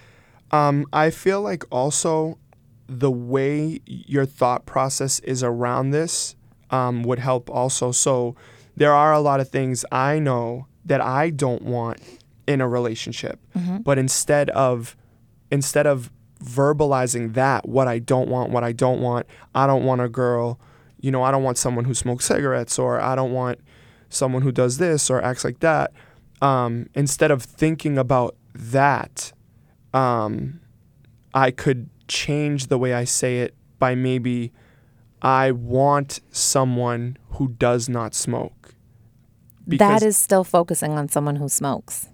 Um, 0.51 0.87
I 0.93 1.11
feel 1.11 1.41
like 1.41 1.65
also 1.71 2.39
the 2.87 3.11
way 3.11 3.81
your 3.87 4.27
thought 4.27 4.67
process 4.67 5.19
is 5.21 5.43
around 5.43 5.91
this 5.91 6.37
um, 6.71 7.03
would 7.05 7.19
help 7.19 7.49
also. 7.49 7.93
So 7.93 8.37
there 8.77 8.93
are 8.93 9.13
a 9.13 9.21
lot 9.21 9.41
of 9.41 9.49
things 9.49 9.85
I 9.93 10.19
know 10.19 10.67
that 10.85 11.01
I 11.01 11.31
don't 11.31 11.63
want 11.63 12.01
in 12.47 12.61
a 12.61 12.69
relationship, 12.69 13.39
but 13.85 13.99
instead 13.99 14.51
of 14.51 14.97
instead 15.51 15.87
of 15.87 16.11
verbalizing 16.43 17.35
that 17.35 17.69
what 17.69 17.87
I 17.87 17.99
don't 17.99 18.29
want, 18.29 18.51
what 18.51 18.65
I 18.65 18.73
don't 18.73 19.01
want, 19.01 19.27
I 19.55 19.67
don't 19.67 19.85
want 19.85 20.01
a 20.01 20.09
girl, 20.09 20.59
you 21.01 21.11
know, 21.11 21.23
I 21.23 21.31
don't 21.31 21.43
want 21.45 21.59
someone 21.59 21.85
who 21.85 21.95
smokes 21.95 22.25
cigarettes 22.25 22.79
or 22.79 23.01
I 23.01 23.15
don't 23.15 23.33
want 23.33 23.61
someone 24.09 24.43
who 24.43 24.51
does 24.51 24.79
this 24.79 25.09
or 25.11 25.23
acts 25.23 25.45
like 25.45 25.61
that. 25.61 25.93
Um, 26.41 26.89
instead 26.95 27.31
of 27.31 27.43
thinking 27.43 27.97
about 27.99 28.35
that, 28.55 29.33
um, 29.95 30.61
I 31.35 31.51
could 31.51 31.89
change 32.09 32.67
the 32.67 32.79
way 32.79 32.93
I 32.95 33.05
say 33.05 33.41
it 33.41 33.55
by 33.79 33.95
maybe 33.95 34.53
I 35.23 35.53
want 35.53 36.21
someone 36.31 37.17
who 37.31 37.49
does 37.49 37.89
not 37.89 38.15
smoke. 38.15 38.75
that 39.67 40.03
is 40.03 40.17
still 40.17 40.43
focusing 40.43 40.93
on 40.93 41.09
someone 41.09 41.37
who 41.37 41.49
smokes. 41.49 42.09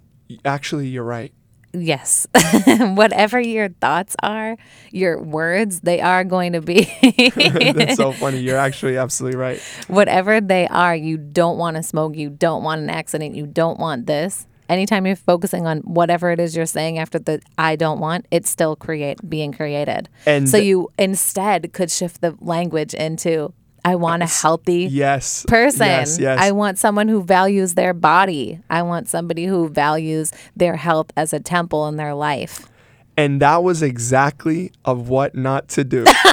actually 0.44 0.88
you're 0.88 1.04
right. 1.04 1.32
Yes. 1.72 2.26
Whatever 2.66 3.40
your 3.40 3.68
thoughts 3.68 4.16
are, 4.22 4.56
your 4.90 5.22
words, 5.22 5.80
they 5.80 6.00
are 6.00 6.24
going 6.24 6.52
to 6.54 6.60
be 6.60 6.84
That's 7.36 7.96
so 7.96 8.12
funny. 8.24 8.38
You're 8.40 8.58
actually 8.58 8.96
absolutely 8.96 9.38
right. 9.38 9.60
whatever 9.88 10.40
they 10.40 10.66
are, 10.68 10.96
you 10.96 11.16
don't 11.18 11.58
want 11.58 11.76
to 11.76 11.82
smoke, 11.82 12.16
you 12.16 12.30
don't 12.30 12.62
want 12.62 12.82
an 12.82 12.90
accident, 12.90 13.34
you 13.34 13.46
don't 13.46 13.78
want 13.78 14.06
this. 14.06 14.46
Anytime 14.68 15.06
you're 15.06 15.16
focusing 15.16 15.66
on 15.66 15.78
whatever 15.78 16.30
it 16.30 16.40
is 16.40 16.54
you're 16.54 16.66
saying 16.66 16.98
after 16.98 17.18
the 17.18 17.40
I 17.56 17.76
don't 17.76 18.00
want, 18.00 18.26
it's 18.30 18.50
still 18.50 18.76
create 18.76 19.18
being 19.28 19.52
created. 19.52 20.08
And 20.26 20.48
so 20.48 20.56
you 20.58 20.90
instead 20.98 21.72
could 21.72 21.90
shift 21.90 22.20
the 22.20 22.37
language 22.40 22.94
into 22.94 23.52
I 23.84 23.94
want 23.94 24.22
a 24.22 24.26
healthy 24.26 24.88
Yes. 24.90 25.46
person. 25.48 25.87
Yes, 25.87 26.18
yes. 26.18 26.38
I 26.40 26.50
want 26.50 26.78
someone 26.78 27.08
who 27.08 27.22
values 27.22 27.75
their 27.75 27.94
body. 27.94 28.60
I 28.68 28.82
want 28.82 29.08
somebody 29.08 29.46
who 29.46 29.68
values 29.68 30.32
their 30.54 30.76
health 30.76 31.10
as 31.16 31.32
a 31.32 31.40
temple 31.40 31.88
in 31.88 31.96
their 31.96 32.14
life. 32.14 32.68
And 33.16 33.40
that 33.40 33.62
was 33.62 33.82
exactly 33.82 34.72
of 34.84 35.08
what 35.08 35.34
not 35.34 35.68
to 35.70 35.84
do. 35.84 36.04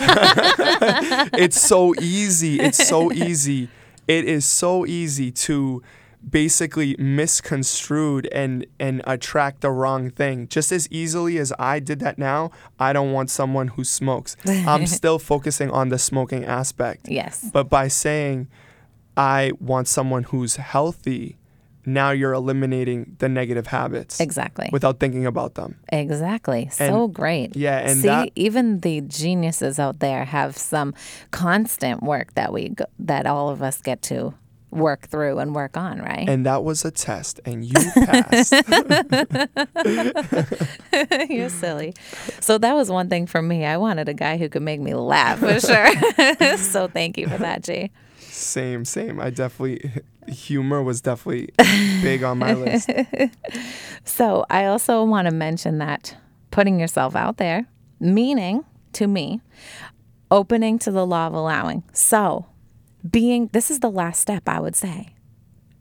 it's 1.34 1.60
so 1.60 1.96
easy. 2.02 2.60
It's 2.60 2.86
so 2.88 3.12
easy. 3.12 3.70
It 4.08 4.26
is 4.26 4.46
so 4.46 4.86
easy 4.86 5.32
to 5.32 5.82
basically 6.30 6.96
misconstrued 6.98 8.28
and 8.32 8.66
and 8.80 9.02
attract 9.06 9.62
the 9.62 9.72
wrong 9.72 10.10
thing. 10.10 10.48
Just 10.48 10.72
as 10.72 10.88
easily 10.92 11.38
as 11.38 11.54
I 11.60 11.80
did 11.80 12.00
that 12.00 12.18
now, 12.18 12.52
I 12.80 12.94
don't 12.94 13.12
want 13.12 13.30
someone 13.30 13.70
who 13.70 13.84
smokes. 13.84 14.36
I'm 14.48 14.86
still 15.00 15.20
focusing 15.20 15.70
on 15.72 15.90
the 15.90 16.00
smoking 16.00 16.46
aspect. 16.46 17.08
Yes. 17.08 17.50
But 17.54 17.70
by 17.70 17.88
saying 17.88 18.48
I 19.18 19.52
want 19.60 19.88
someone 19.88 20.24
who's 20.24 20.56
healthy, 20.58 21.38
now 21.86 22.10
you're 22.12 22.34
eliminating 22.34 23.16
the 23.20 23.30
negative 23.30 23.68
habits 23.68 24.20
Exactly. 24.20 24.70
without 24.72 25.00
thinking 25.00 25.26
about 25.28 25.54
them. 25.54 25.76
Exactly. 25.94 26.68
So 26.72 27.08
great. 27.08 27.56
yeah, 27.56 27.78
and 27.88 28.00
see, 28.02 28.08
that- 28.08 28.32
even 28.36 28.80
the 28.80 29.02
geniuses 29.02 29.78
out 29.80 30.00
there 30.00 30.26
have 30.26 30.58
some 30.58 30.96
constant 31.32 32.02
work 32.02 32.34
that 32.34 32.52
we 32.52 32.70
go, 32.70 32.86
that 33.00 33.28
all 33.28 33.50
of 33.50 33.62
us 33.62 33.80
get 33.82 34.02
to 34.04 34.34
work 34.72 35.08
through 35.08 35.40
and 35.40 35.56
work 35.56 35.78
on, 35.78 36.02
right? 36.02 36.28
And 36.28 36.46
that 36.46 36.64
was 36.64 36.86
a 36.86 36.92
test, 36.92 37.40
and 37.46 37.64
you 37.64 37.76
passed. 38.06 38.54
You're 41.30 41.50
silly. 41.50 41.94
So 42.40 42.58
that 42.58 42.76
was 42.76 42.90
one 42.90 43.10
thing 43.10 43.28
for 43.28 43.42
me. 43.42 43.66
I 43.66 43.78
wanted 43.78 44.10
a 44.10 44.14
guy 44.14 44.38
who 44.38 44.50
could 44.50 44.62
make 44.62 44.82
me 44.82 44.94
laugh 44.94 45.40
for 45.40 45.60
sure. 45.60 46.58
so 46.58 46.88
thank 46.88 47.18
you 47.18 47.28
for 47.28 47.38
that, 47.38 47.64
G. 47.64 47.92
same, 48.20 48.86
same. 48.86 49.20
I 49.20 49.30
definitely, 49.30 49.92
humor 50.28 50.82
was 50.84 51.02
definitely 51.02 51.50
big 52.02 52.24
on 52.24 52.40
my 52.40 52.54
list. 52.54 52.90
So 54.08 54.46
I 54.52 54.66
also 54.66 55.04
want 55.04 55.28
to 55.28 55.34
mention 55.34 55.80
that 55.80 56.16
putting 56.52 56.80
yourself 56.80 57.16
out 57.16 57.38
there, 57.38 57.66
meaning 58.00 58.64
to 58.94 59.08
me, 59.08 59.42
opening 60.30 60.78
to 60.80 60.92
the 60.92 61.06
law 61.08 61.26
of 61.28 61.34
allowing. 61.34 61.82
So 61.92 62.46
being, 63.10 63.48
this 63.54 63.70
is 63.72 63.80
the 63.80 63.92
last 63.92 64.20
step, 64.22 64.48
I 64.48 64.60
would 64.60 64.76
say. 64.76 65.16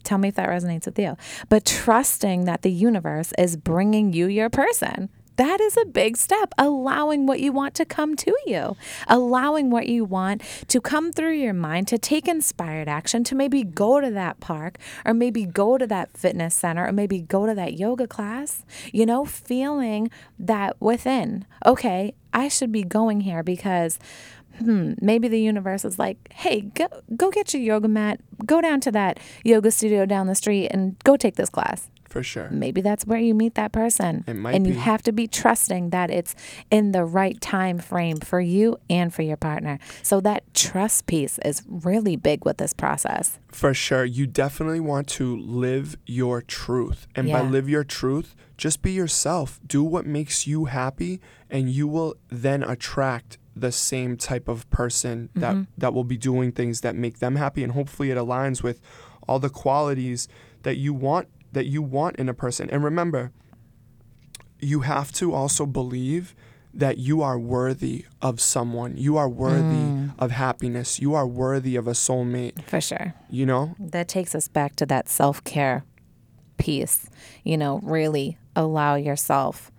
Tell 0.03 0.17
me 0.17 0.29
if 0.29 0.35
that 0.35 0.49
resonates 0.49 0.85
with 0.85 0.99
you. 0.99 1.17
But 1.49 1.65
trusting 1.65 2.45
that 2.45 2.61
the 2.61 2.71
universe 2.71 3.33
is 3.37 3.57
bringing 3.57 4.13
you 4.13 4.27
your 4.27 4.49
person. 4.49 5.09
That 5.37 5.59
is 5.59 5.75
a 5.75 5.85
big 5.85 6.15
step. 6.15 6.53
Allowing 6.57 7.25
what 7.25 7.39
you 7.39 7.51
want 7.51 7.73
to 7.75 7.85
come 7.85 8.15
to 8.17 8.33
you, 8.45 8.77
allowing 9.07 9.69
what 9.69 9.87
you 9.87 10.05
want 10.05 10.41
to 10.67 10.79
come 10.79 11.11
through 11.11 11.33
your 11.33 11.53
mind, 11.53 11.87
to 11.89 11.97
take 11.97 12.27
inspired 12.27 12.87
action, 12.87 13.23
to 13.25 13.35
maybe 13.35 13.63
go 13.63 13.99
to 13.99 14.09
that 14.11 14.39
park 14.39 14.77
or 15.05 15.13
maybe 15.13 15.45
go 15.45 15.77
to 15.77 15.85
that 15.87 16.15
fitness 16.15 16.55
center 16.55 16.87
or 16.87 16.93
maybe 16.93 17.19
go 17.21 17.45
to 17.45 17.53
that 17.53 17.73
yoga 17.73 18.07
class, 18.07 18.63
you 18.93 19.05
know, 19.05 19.25
feeling 19.25 20.09
that 20.39 20.79
within, 20.79 21.45
okay, 21.65 22.13
I 22.33 22.47
should 22.47 22.71
be 22.71 22.83
going 22.83 23.21
here 23.21 23.43
because 23.43 23.99
hmm, 24.57 24.93
maybe 25.01 25.27
the 25.27 25.39
universe 25.39 25.85
is 25.85 25.99
like, 25.99 26.17
hey, 26.31 26.61
go, 26.61 26.87
go 27.15 27.29
get 27.31 27.53
your 27.53 27.61
yoga 27.61 27.87
mat, 27.87 28.19
go 28.45 28.61
down 28.61 28.79
to 28.81 28.91
that 28.91 29.19
yoga 29.43 29.71
studio 29.71 30.05
down 30.05 30.27
the 30.27 30.35
street 30.35 30.67
and 30.69 30.97
go 31.03 31.17
take 31.17 31.35
this 31.35 31.49
class. 31.49 31.89
For 32.15 32.23
sure. 32.23 32.47
Maybe 32.49 32.79
that's 32.79 33.05
where 33.05 33.19
you 33.19 33.33
meet 33.33 33.55
that 33.55 33.73
person. 33.73 34.23
It 34.25 34.37
might 34.37 34.55
and 34.55 34.65
you 34.65 34.75
have 34.75 35.01
to 35.03 35.11
be 35.11 35.27
trusting 35.27 35.89
that 35.89 36.09
it's 36.09 36.33
in 36.71 36.93
the 36.93 37.03
right 37.03 37.39
time 37.41 37.77
frame 37.77 38.19
for 38.19 38.39
you 38.39 38.77
and 38.89 39.13
for 39.13 39.21
your 39.21 39.35
partner. 39.35 39.79
So 40.01 40.21
that 40.21 40.53
trust 40.53 41.07
piece 41.07 41.39
is 41.39 41.61
really 41.67 42.15
big 42.15 42.45
with 42.45 42.55
this 42.55 42.71
process. 42.71 43.37
For 43.49 43.73
sure. 43.73 44.05
You 44.05 44.27
definitely 44.27 44.79
want 44.79 45.09
to 45.09 45.35
live 45.35 45.97
your 46.05 46.41
truth. 46.41 47.05
And 47.15 47.29
by 47.29 47.41
live 47.41 47.67
your 47.67 47.83
truth, 47.83 48.33
just 48.57 48.81
be 48.81 48.93
yourself. 48.93 49.59
Do 49.67 49.83
what 49.83 50.05
makes 50.05 50.47
you 50.47 50.65
happy, 50.65 51.19
and 51.49 51.69
you 51.69 51.85
will 51.85 52.15
then 52.29 52.63
attract 52.63 53.37
the 53.55 53.71
same 53.71 54.17
type 54.17 54.47
of 54.47 54.69
person 54.69 55.29
that, 55.35 55.53
mm-hmm. 55.53 55.63
that 55.77 55.93
will 55.93 56.03
be 56.03 56.17
doing 56.17 56.51
things 56.51 56.81
that 56.81 56.95
make 56.95 57.19
them 57.19 57.35
happy. 57.35 57.63
And 57.63 57.71
hopefully 57.71 58.11
it 58.11 58.17
aligns 58.17 58.61
with 58.61 58.81
all 59.27 59.39
the 59.39 59.49
qualities 59.49 60.27
that 60.63 60.77
you 60.77 60.93
want 60.93 61.27
that 61.51 61.65
you 61.65 61.81
want 61.81 62.17
in 62.17 62.27
a 62.27 62.33
person. 62.33 62.69
And 62.69 62.83
remember, 62.83 63.31
you 64.59 64.81
have 64.81 65.11
to 65.13 65.33
also 65.33 65.65
believe 65.65 66.35
that 66.73 66.97
you 66.97 67.21
are 67.21 67.39
worthy 67.39 68.05
of 68.21 68.41
someone. 68.41 68.97
You 68.97 69.15
are 69.15 69.29
worthy 69.29 69.61
mm. 69.61 70.11
of 70.19 70.31
happiness. 70.31 70.99
You 70.99 71.13
are 71.15 71.25
worthy 71.25 71.77
of 71.77 71.87
a 71.87 71.91
soulmate, 71.91 72.61
For 72.63 72.81
sure. 72.81 73.13
you 73.29 73.45
know? 73.45 73.75
That 73.79 74.09
takes 74.09 74.35
us 74.35 74.49
back 74.49 74.75
to 74.77 74.85
that 74.87 75.07
self 75.07 75.41
care 75.45 75.85
piece. 76.57 77.09
You 77.45 77.57
know, 77.57 77.79
really 77.81 78.37
allow 78.55 78.95
yourself 78.95 79.71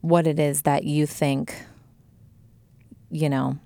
what 0.00 0.26
it 0.26 0.40
is 0.40 0.62
that 0.62 0.84
you 0.84 1.06
think, 1.06 1.54
you 3.10 3.28
know, 3.28 3.58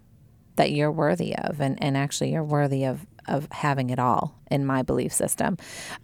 that 0.57 0.73
you're 0.73 0.93
worthy 0.93 1.35
of 1.37 1.61
and, 1.61 1.83
and 1.83 1.97
actually 1.97 2.33
you're 2.33 2.45
worthy 2.45 2.85
of 2.85 3.07
of 3.29 3.47
having 3.53 3.91
it 3.91 3.99
all 3.99 4.35
in 4.51 4.67
my 4.67 4.83
belief 4.83 5.13
system. 5.13 5.57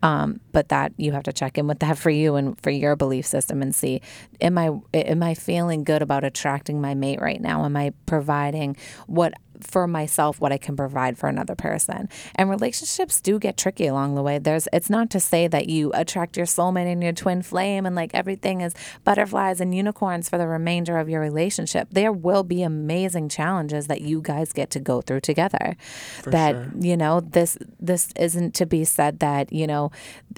Um, 0.02 0.40
but 0.52 0.68
that 0.68 0.92
you 0.96 1.12
have 1.12 1.24
to 1.24 1.32
check 1.32 1.58
in 1.58 1.66
with 1.66 1.80
that 1.80 1.98
for 1.98 2.10
you 2.10 2.36
and 2.36 2.60
for 2.60 2.70
your 2.70 2.94
belief 2.94 3.26
system 3.26 3.62
and 3.62 3.74
see 3.74 4.00
am 4.40 4.56
I 4.56 4.70
am 4.94 5.22
I 5.22 5.34
feeling 5.34 5.84
good 5.84 6.02
about 6.02 6.24
attracting 6.24 6.80
my 6.80 6.94
mate 6.94 7.20
right 7.20 7.40
now? 7.40 7.64
Am 7.64 7.76
I 7.76 7.92
providing 8.06 8.76
what 9.06 9.34
for 9.60 9.86
myself 9.86 10.40
what 10.40 10.52
I 10.52 10.58
can 10.58 10.76
provide 10.76 11.18
for 11.18 11.28
another 11.28 11.54
person. 11.54 12.08
And 12.34 12.50
relationships 12.50 13.20
do 13.20 13.38
get 13.38 13.56
tricky 13.56 13.86
along 13.86 14.14
the 14.14 14.22
way. 14.22 14.38
There's 14.38 14.68
it's 14.72 14.90
not 14.90 15.10
to 15.10 15.20
say 15.20 15.48
that 15.48 15.68
you 15.68 15.90
attract 15.94 16.36
your 16.36 16.46
soulmate 16.46 16.90
and 16.90 17.02
your 17.02 17.12
twin 17.12 17.42
flame 17.42 17.86
and 17.86 17.94
like 17.94 18.10
everything 18.14 18.60
is 18.60 18.74
butterflies 19.04 19.60
and 19.60 19.74
unicorns 19.74 20.28
for 20.28 20.38
the 20.38 20.46
remainder 20.46 20.98
of 20.98 21.08
your 21.08 21.20
relationship. 21.20 21.88
There 21.90 22.12
will 22.12 22.42
be 22.42 22.62
amazing 22.62 23.28
challenges 23.28 23.86
that 23.86 24.00
you 24.00 24.20
guys 24.20 24.52
get 24.52 24.70
to 24.70 24.80
go 24.80 25.00
through 25.00 25.20
together. 25.20 25.76
For 26.22 26.30
that 26.30 26.52
sure. 26.52 26.72
you 26.80 26.96
know 26.96 27.20
this 27.20 27.58
this 27.80 28.08
isn't 28.16 28.54
to 28.54 28.66
be 28.66 28.84
said 28.84 29.20
that, 29.20 29.52
you 29.52 29.66
know, 29.66 29.90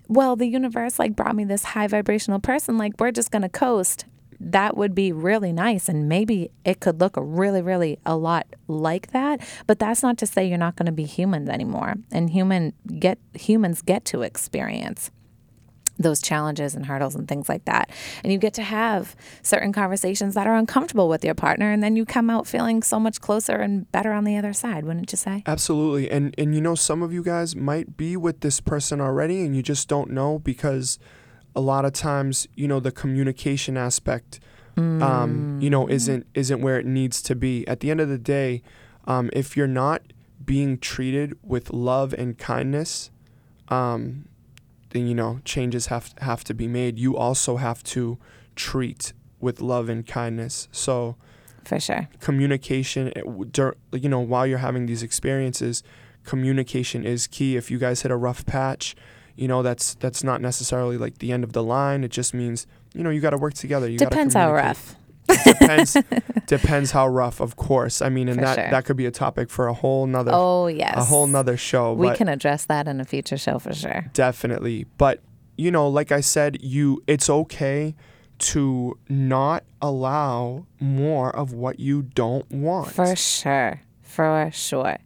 well, 0.09 0.37
the 0.37 0.47
universe 0.47 0.99
like 0.99 1.17
brought 1.17 1.37
me 1.37 1.45
this 1.45 1.65
high 1.65 1.87
vibrational 1.87 2.41
person 2.41 2.79
like 2.79 2.93
we're 2.99 3.13
just 3.13 3.31
going 3.31 3.43
to 3.43 3.49
coast 3.49 4.05
that 4.41 4.77
would 4.77 4.95
be 4.95 5.13
really 5.13 5.53
nice 5.53 5.89
and 5.89 6.09
maybe 6.09 6.51
it 6.65 6.81
could 6.81 7.01
look 7.01 7.15
really 7.17 7.61
really 7.61 7.99
a 8.07 8.17
lot 8.17 8.47
like 8.69 9.11
that 9.11 9.41
but 9.67 9.79
that's 9.79 10.03
not 10.03 10.17
to 10.17 10.27
say 10.27 10.47
you're 10.47 10.59
not 10.59 10.77
going 10.77 10.87
to 10.87 10.93
be 10.93 11.05
humans 11.05 11.49
anymore 11.49 11.95
and 12.13 12.31
human 12.31 12.73
get 12.99 13.19
humans 13.35 13.83
get 13.83 14.05
to 14.05 14.23
experience 14.23 15.11
those 15.99 16.23
challenges 16.23 16.75
and 16.75 16.87
hurdles 16.87 17.15
and 17.15 17.27
things 17.29 17.49
like 17.49 17.65
that. 17.65 17.91
And 18.23 18.33
you 18.33 18.39
get 18.39 18.55
to 18.55 18.63
have 18.63 19.17
certain 19.43 19.73
conversations 19.73 20.35
that 20.35 20.47
are 20.47 20.57
uncomfortable 20.57 21.09
with 21.09 21.25
your 21.25 21.35
partner 21.35 21.71
and 21.71 21.83
then 21.83 21.97
you 21.97 22.05
come 22.05 22.31
out 22.31 22.47
feeling 22.47 22.83
so 22.83 23.01
much 23.01 23.21
closer 23.21 23.57
and 23.57 23.91
better 23.93 24.13
on 24.13 24.25
the 24.25 24.37
other 24.37 24.53
side, 24.53 24.85
wouldn't 24.85 25.13
you 25.13 25.19
say? 25.19 25.43
Absolutely. 25.47 26.11
And 26.11 26.35
and 26.39 26.55
you 26.55 26.61
know 26.61 26.75
some 26.75 27.03
of 27.03 27.13
you 27.13 27.23
guys 27.23 27.57
might 27.57 27.97
be 27.97 28.17
with 28.17 28.41
this 28.41 28.61
person 28.61 29.01
already 29.01 29.43
and 29.43 29.57
you 29.57 29.63
just 29.63 29.89
don't 29.89 30.11
know 30.11 30.39
because 30.39 30.99
a 31.59 31.61
lot 31.61 31.85
of 31.85 31.93
times, 31.93 32.47
you 32.55 32.69
know, 32.71 32.81
the 32.81 32.93
communication 32.93 33.77
aspect 33.77 34.41
um, 35.01 35.57
you 35.59 35.71
know, 35.71 35.89
isn't 35.89 36.27
isn't 36.35 36.61
where 36.61 36.79
it 36.79 36.87
needs 36.87 37.23
to 37.23 37.35
be. 37.35 37.67
At 37.67 37.81
the 37.81 37.91
end 37.91 38.01
of 38.01 38.09
the 38.09 38.19
day, 38.19 38.63
um, 39.07 39.31
if 39.33 39.57
you're 39.57 39.67
not 39.85 40.03
being 40.45 40.79
treated 40.79 41.37
with 41.43 41.73
love 41.73 42.13
and 42.15 42.37
kindness, 42.39 43.11
um, 43.69 44.29
then 44.91 45.07
you 45.07 45.15
know 45.15 45.41
changes 45.45 45.87
have 45.87 46.15
have 46.19 46.45
to 46.45 46.55
be 46.55 46.67
made. 46.67 46.99
You 46.99 47.17
also 47.17 47.57
have 47.57 47.83
to 47.95 48.19
treat 48.57 49.13
with 49.41 49.61
love 49.61 49.89
and 49.89 50.07
kindness. 50.07 50.69
So 50.73 51.17
For 51.65 51.79
sure. 51.79 52.09
communication, 52.21 53.13
eh, 53.17 53.23
you 53.93 54.09
know, 54.09 54.21
while 54.21 54.47
you're 54.47 54.59
having 54.59 54.87
these 54.87 55.03
experiences, 55.03 55.83
communication 56.25 57.05
is 57.05 57.27
key. 57.27 57.57
If 57.57 57.71
you 57.71 57.79
guys 57.79 58.03
hit 58.03 58.11
a 58.11 58.17
rough 58.17 58.45
patch, 58.47 58.97
you 59.39 59.49
know 59.49 59.63
that's 59.63 59.95
that's 59.95 60.23
not 60.25 60.41
necessarily 60.41 60.99
like 60.99 61.19
the 61.19 61.33
end 61.33 61.45
of 61.45 61.53
the 61.53 61.63
line. 61.63 62.05
It 62.05 62.11
just 62.11 62.35
means 62.35 62.67
you 62.95 63.03
know 63.05 63.11
you 63.11 63.21
got 63.21 63.31
to 63.31 63.39
work 63.39 63.55
together. 63.55 63.89
You 63.89 63.99
Depends 63.99 64.35
how 64.35 64.53
rough. 64.53 64.97
depends 65.45 65.97
depends 66.47 66.91
how 66.93 67.07
rough, 67.07 67.41
of 67.41 67.57
course. 67.57 68.01
I 68.03 68.09
mean, 68.09 68.29
and 68.29 68.39
For 68.39 68.45
that 68.47 68.55
sure. 68.57 68.71
that 68.71 68.85
could 68.85 68.97
be 68.97 69.07
a 69.07 69.11
topic 69.11 69.51
for 69.51 69.69
a 69.69 69.75
whole 69.75 70.07
nother 70.07 70.31
Oh, 70.35 70.67
yes. 70.67 70.97
a 70.97 71.05
whole 71.05 71.27
nother 71.27 71.57
show. 71.57 71.93
We 71.93 72.15
can 72.15 72.29
address 72.29 72.65
that 72.67 72.89
in 72.89 73.01
a 73.01 73.05
future 73.05 73.37
show 73.39 73.59
for 73.59 73.75
sure. 73.75 74.07
definitely. 74.15 74.87
But 74.97 75.23
you 75.57 75.71
know, 75.71 75.89
like 75.89 76.13
I 76.13 76.21
said, 76.21 76.63
you 76.63 77.03
it's 77.07 77.29
okay 77.29 77.95
to 78.39 78.97
not 79.09 79.65
allow 79.83 80.65
more 80.81 81.35
of 81.35 81.53
what 81.53 81.79
you 81.81 82.03
don't 82.03 82.49
want. 82.51 82.93
For 82.93 83.15
sure. 83.17 83.81
For 84.03 84.51
sure. 84.53 84.99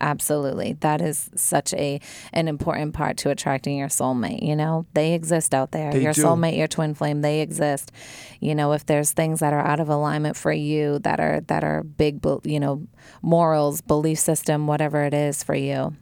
Absolutely. 0.00 0.74
That 0.80 1.00
is 1.00 1.30
such 1.34 1.72
a 1.74 2.00
an 2.32 2.48
important 2.48 2.94
part 2.94 3.16
to 3.18 3.30
attracting 3.30 3.78
your 3.78 3.88
soulmate, 3.88 4.42
you 4.42 4.54
know? 4.54 4.86
They 4.94 5.14
exist 5.14 5.54
out 5.54 5.72
there. 5.72 5.92
They 5.92 6.02
your 6.02 6.12
do. 6.12 6.22
soulmate, 6.22 6.56
your 6.56 6.68
twin 6.68 6.94
flame, 6.94 7.22
they 7.22 7.40
exist. 7.40 7.92
You 8.40 8.54
know, 8.54 8.72
if 8.72 8.86
there's 8.86 9.12
things 9.12 9.40
that 9.40 9.52
are 9.52 9.66
out 9.66 9.80
of 9.80 9.88
alignment 9.88 10.36
for 10.36 10.52
you 10.52 10.98
that 11.00 11.20
are 11.20 11.40
that 11.42 11.64
are 11.64 11.82
big, 11.82 12.24
you 12.44 12.60
know, 12.60 12.86
morals, 13.22 13.80
belief 13.80 14.18
system, 14.18 14.66
whatever 14.66 15.04
it 15.04 15.14
is 15.14 15.42
for 15.42 15.54
you. 15.54 15.96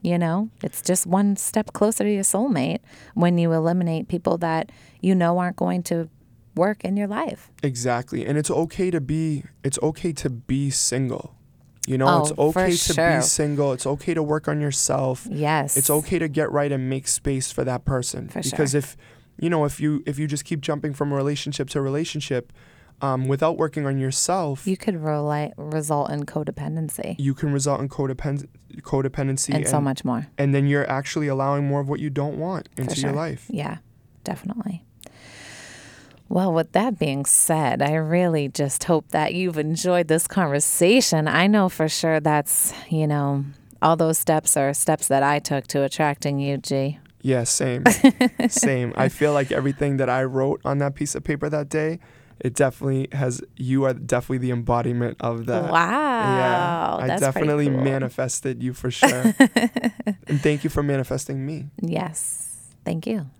You 0.00 0.16
know, 0.16 0.48
it's 0.62 0.80
just 0.80 1.06
one 1.06 1.36
step 1.36 1.72
closer 1.72 2.04
to 2.04 2.10
your 2.10 2.22
soulmate 2.22 2.78
when 3.14 3.36
you 3.36 3.52
eliminate 3.52 4.06
people 4.06 4.38
that 4.38 4.70
you 5.00 5.14
know 5.14 5.38
aren't 5.38 5.56
going 5.56 5.82
to 5.84 6.08
work 6.54 6.84
in 6.84 6.96
your 6.96 7.06
life. 7.06 7.50
Exactly. 7.62 8.26
And 8.26 8.36
it's 8.36 8.50
okay 8.50 8.90
to 8.90 9.00
be 9.00 9.44
it's 9.64 9.78
okay 9.82 10.12
to 10.12 10.28
be 10.28 10.70
single. 10.70 11.37
You 11.88 11.98
know, 11.98 12.06
Oh, 12.08 12.20
it's 12.22 12.38
okay 12.38 12.70
to 12.70 12.92
sure. 12.94 13.16
be 13.16 13.22
single. 13.22 13.72
It's 13.72 13.86
okay 13.86 14.14
to 14.14 14.22
work 14.22 14.46
on 14.48 14.60
yourself. 14.60 15.26
Yes. 15.30 15.76
It's 15.76 15.90
okay 15.90 16.18
to 16.18 16.28
get 16.28 16.52
right 16.52 16.70
and 16.70 16.88
make 16.90 17.08
space 17.08 17.50
for 17.50 17.64
that 17.64 17.84
person. 17.84 18.28
For 18.28 18.42
because 18.42 18.70
sure. 18.72 18.78
if 18.78 18.96
you 19.40 19.48
know, 19.48 19.64
if 19.64 19.80
you 19.80 20.02
if 20.06 20.18
you 20.18 20.26
just 20.26 20.44
keep 20.44 20.60
jumping 20.60 20.92
from 20.94 21.12
relationship 21.14 21.70
to 21.70 21.80
relationship 21.80 22.52
um, 23.00 23.28
without 23.28 23.56
working 23.56 23.86
on 23.86 23.96
yourself, 23.98 24.66
You 24.66 24.76
could 24.76 24.96
result 24.96 26.10
in 26.10 26.24
codependency 26.26 27.14
you 27.18 27.32
can 27.34 27.52
result 27.52 27.80
in 27.80 27.88
codepend- 27.88 28.48
codependency 28.82 29.54
and 29.54 29.68
so 29.68 29.80
much 29.80 30.04
more. 30.04 30.26
and 30.36 30.52
then 30.54 30.66
you're 30.66 30.88
actually 30.90 31.28
allowing 31.28 31.66
more 31.68 31.80
of 31.80 31.88
what 31.88 32.00
you 32.00 32.10
don't 32.10 32.38
want 32.38 32.68
into 32.76 32.94
sure. 32.96 33.10
your 33.10 33.16
life. 33.16 33.46
Yeah, 33.48 33.78
definitely. 34.24 34.84
Well, 36.28 36.52
with 36.52 36.72
that 36.72 36.98
being 36.98 37.24
said, 37.24 37.80
I 37.80 37.94
really 37.94 38.48
just 38.48 38.84
hope 38.84 39.08
that 39.10 39.34
you've 39.34 39.58
enjoyed 39.58 40.08
this 40.08 40.26
conversation. 40.26 41.26
I 41.26 41.46
know 41.46 41.68
for 41.68 41.88
sure 41.88 42.20
that's, 42.20 42.74
you 42.90 43.06
know, 43.06 43.44
all 43.80 43.96
those 43.96 44.18
steps 44.18 44.56
are 44.56 44.74
steps 44.74 45.08
that 45.08 45.22
I 45.22 45.38
took 45.38 45.66
to 45.68 45.82
attracting 45.84 46.38
you, 46.38 46.58
G. 46.58 46.98
Yeah, 47.22 47.44
same. 47.44 47.84
same. 48.48 48.92
I 48.96 49.08
feel 49.08 49.32
like 49.32 49.50
everything 49.50 49.96
that 49.96 50.10
I 50.10 50.24
wrote 50.24 50.60
on 50.64 50.78
that 50.78 50.94
piece 50.94 51.14
of 51.14 51.24
paper 51.24 51.48
that 51.48 51.68
day, 51.68 51.98
it 52.40 52.54
definitely 52.54 53.08
has 53.12 53.42
you 53.56 53.84
are 53.84 53.94
definitely 53.94 54.38
the 54.38 54.50
embodiment 54.50 55.16
of 55.20 55.46
that. 55.46 55.72
wow. 55.72 56.98
yeah. 57.00 57.14
I 57.14 57.18
definitely 57.18 57.68
cool. 57.68 57.80
manifested 57.80 58.62
you 58.62 58.74
for 58.74 58.90
sure. 58.90 59.34
and 60.26 60.40
thank 60.40 60.62
you 60.62 60.70
for 60.70 60.82
manifesting 60.82 61.44
me. 61.44 61.66
Yes. 61.80 62.74
Thank 62.84 63.06
you. 63.06 63.30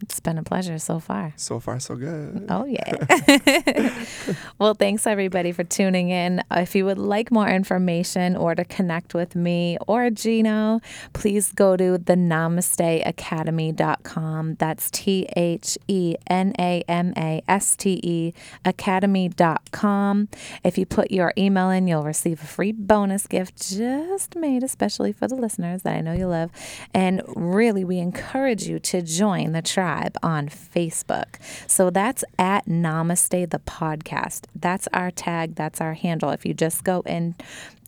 It's 0.00 0.20
been 0.20 0.38
a 0.38 0.44
pleasure 0.44 0.78
so 0.78 1.00
far. 1.00 1.32
So 1.36 1.58
far 1.58 1.80
so 1.80 1.96
good. 1.96 2.46
Oh, 2.48 2.64
yeah. 2.64 4.04
well, 4.58 4.74
thanks 4.74 5.08
everybody 5.08 5.50
for 5.50 5.64
tuning 5.64 6.10
in. 6.10 6.40
If 6.52 6.76
you 6.76 6.84
would 6.84 6.98
like 6.98 7.32
more 7.32 7.48
information 7.48 8.36
or 8.36 8.54
to 8.54 8.64
connect 8.64 9.14
with 9.14 9.34
me 9.34 9.76
or 9.88 10.08
Gino, 10.10 10.78
please 11.14 11.50
go 11.52 11.76
to 11.76 11.98
the 11.98 12.14
namasteacademy.com. 12.14 14.54
That's 14.54 14.88
T 14.92 15.28
H 15.36 15.76
E 15.88 16.14
N 16.28 16.52
A 16.60 16.84
M 16.86 17.12
A 17.16 17.42
S 17.48 17.74
T 17.74 17.98
E 18.04 18.32
academy.com. 18.64 20.28
If 20.62 20.78
you 20.78 20.86
put 20.86 21.10
your 21.10 21.32
email 21.36 21.70
in, 21.70 21.88
you'll 21.88 22.04
receive 22.04 22.40
a 22.40 22.46
free 22.46 22.70
bonus 22.70 23.26
gift 23.26 23.72
just 23.72 24.36
made 24.36 24.62
especially 24.62 25.12
for 25.12 25.26
the 25.26 25.34
listeners 25.34 25.82
that 25.82 25.96
I 25.96 26.02
know 26.02 26.12
you 26.12 26.28
love. 26.28 26.52
And 26.94 27.20
really, 27.26 27.84
we 27.84 27.98
encourage 27.98 28.68
you 28.68 28.78
to 28.78 29.02
join 29.02 29.50
the 29.52 29.62
tribe 29.62 29.87
on 30.22 30.48
Facebook. 30.48 31.36
So 31.66 31.90
that's 31.90 32.24
at 32.38 32.66
Namaste 32.66 33.50
the 33.50 33.58
podcast. 33.58 34.44
That's 34.54 34.88
our 34.92 35.10
tag, 35.10 35.54
that's 35.54 35.80
our 35.80 35.94
handle. 35.94 36.30
If 36.30 36.44
you 36.44 36.54
just 36.54 36.84
go 36.84 37.00
in 37.06 37.34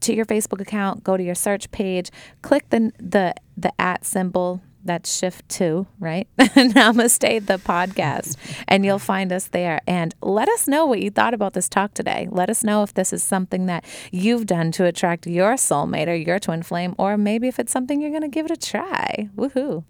to 0.01 0.15
your 0.15 0.25
Facebook 0.25 0.61
account, 0.61 1.05
go 1.05 1.17
to 1.17 1.23
your 1.23 1.35
search 1.35 1.71
page, 1.71 2.11
click 2.43 2.69
the 2.71 2.93
the 2.99 3.35
the 3.57 3.73
at 3.81 4.05
symbol 4.05 4.63
that's 4.85 5.15
shift 5.15 5.47
two, 5.49 5.87
right? 5.99 6.27
Namaste 6.39 7.47
the 7.47 7.59
podcast. 7.59 8.37
and 8.67 8.85
you'll 8.85 8.99
find 8.99 9.33
us 9.33 9.49
there. 9.49 9.81
And 9.87 10.15
let 10.23 10.49
us 10.49 10.67
know 10.67 10.87
what 10.87 11.03
you 11.03 11.11
thought 11.11 11.35
about 11.35 11.53
this 11.53 11.69
talk 11.69 11.95
today. 11.95 12.29
Let 12.31 12.49
us 12.51 12.65
know 12.65 12.83
if 12.83 12.95
this 12.95 13.13
is 13.13 13.23
something 13.23 13.67
that 13.67 13.85
you've 14.11 14.47
done 14.47 14.73
to 14.73 14.87
attract 14.87 15.27
your 15.27 15.55
soulmate 15.55 16.09
or 16.09 16.15
your 16.15 16.39
twin 16.39 16.63
flame, 16.63 16.95
or 16.99 17.17
maybe 17.19 17.49
if 17.49 17.59
it's 17.59 17.73
something 17.73 18.01
you're 18.01 18.11
going 18.11 18.23
to 18.23 18.29
give 18.29 18.47
it 18.47 18.53
a 18.53 18.57
try. 18.57 19.29
Woohoo. 19.37 19.85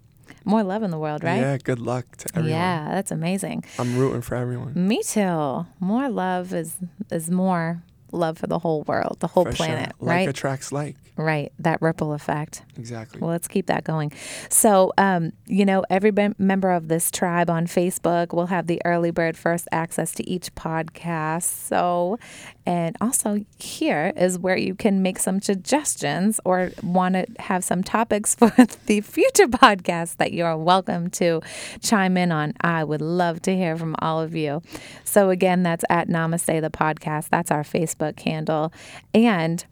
More 0.45 0.63
love 0.63 0.83
in 0.83 0.91
the 0.91 0.97
world, 0.97 1.23
right? 1.23 1.39
Yeah, 1.41 1.57
good 1.57 1.79
luck 1.79 2.17
to 2.17 2.29
everyone. 2.29 2.49
Yeah, 2.51 2.89
that's 2.91 3.11
amazing. 3.11 3.63
I'm 3.77 3.97
rooting 3.97 4.21
for 4.21 4.35
everyone. 4.35 4.73
Me 4.75 5.01
too. 5.03 5.65
More 5.79 6.09
love 6.09 6.53
is 6.53 6.75
is 7.11 7.29
more 7.29 7.83
love 8.11 8.37
for 8.37 8.47
the 8.47 8.59
whole 8.59 8.83
world, 8.83 9.17
the 9.19 9.27
whole 9.27 9.45
For 9.45 9.53
planet, 9.53 9.93
sure. 9.99 10.07
Like 10.07 10.15
right? 10.15 10.29
attracts 10.29 10.71
like. 10.71 10.95
right. 11.15 11.51
That 11.59 11.81
ripple 11.81 12.13
effect. 12.13 12.63
Exactly. 12.77 13.19
Well, 13.19 13.29
let's 13.29 13.47
keep 13.47 13.67
that 13.67 13.83
going. 13.83 14.11
So, 14.49 14.91
um, 14.97 15.33
you 15.45 15.65
know, 15.65 15.83
every 15.89 16.11
mem- 16.11 16.35
member 16.39 16.71
of 16.71 16.87
this 16.87 17.11
tribe 17.11 17.49
on 17.49 17.67
Facebook 17.67 18.33
will 18.33 18.47
have 18.47 18.67
the 18.67 18.81
early 18.85 19.11
bird 19.11 19.37
first 19.37 19.67
access 19.71 20.13
to 20.13 20.27
each 20.27 20.53
podcast. 20.55 21.43
So, 21.43 22.17
and 22.65 22.95
also 23.01 23.43
here 23.57 24.13
is 24.15 24.39
where 24.39 24.57
you 24.57 24.73
can 24.75 25.01
make 25.01 25.19
some 25.19 25.41
suggestions 25.41 26.39
or 26.45 26.71
want 26.81 27.15
to 27.15 27.25
have 27.39 27.63
some 27.63 27.83
topics 27.83 28.33
for 28.41 28.51
the 28.85 29.01
future 29.01 29.47
podcast 29.47 30.17
that 30.17 30.33
you're 30.33 30.57
welcome 30.57 31.09
to 31.11 31.41
chime 31.81 32.17
in 32.17 32.31
on. 32.31 32.53
I 32.61 32.83
would 32.83 33.01
love 33.01 33.41
to 33.43 33.55
hear 33.55 33.77
from 33.77 33.95
all 33.99 34.21
of 34.21 34.35
you. 34.35 34.61
So, 35.03 35.29
again, 35.29 35.61
that's 35.63 35.83
at 35.89 36.07
Namaste 36.07 36.61
the 36.61 36.69
podcast. 36.69 37.29
That's 37.29 37.51
our 37.51 37.63
Facebook 38.01 38.19
handle. 38.21 38.73
And 39.13 39.63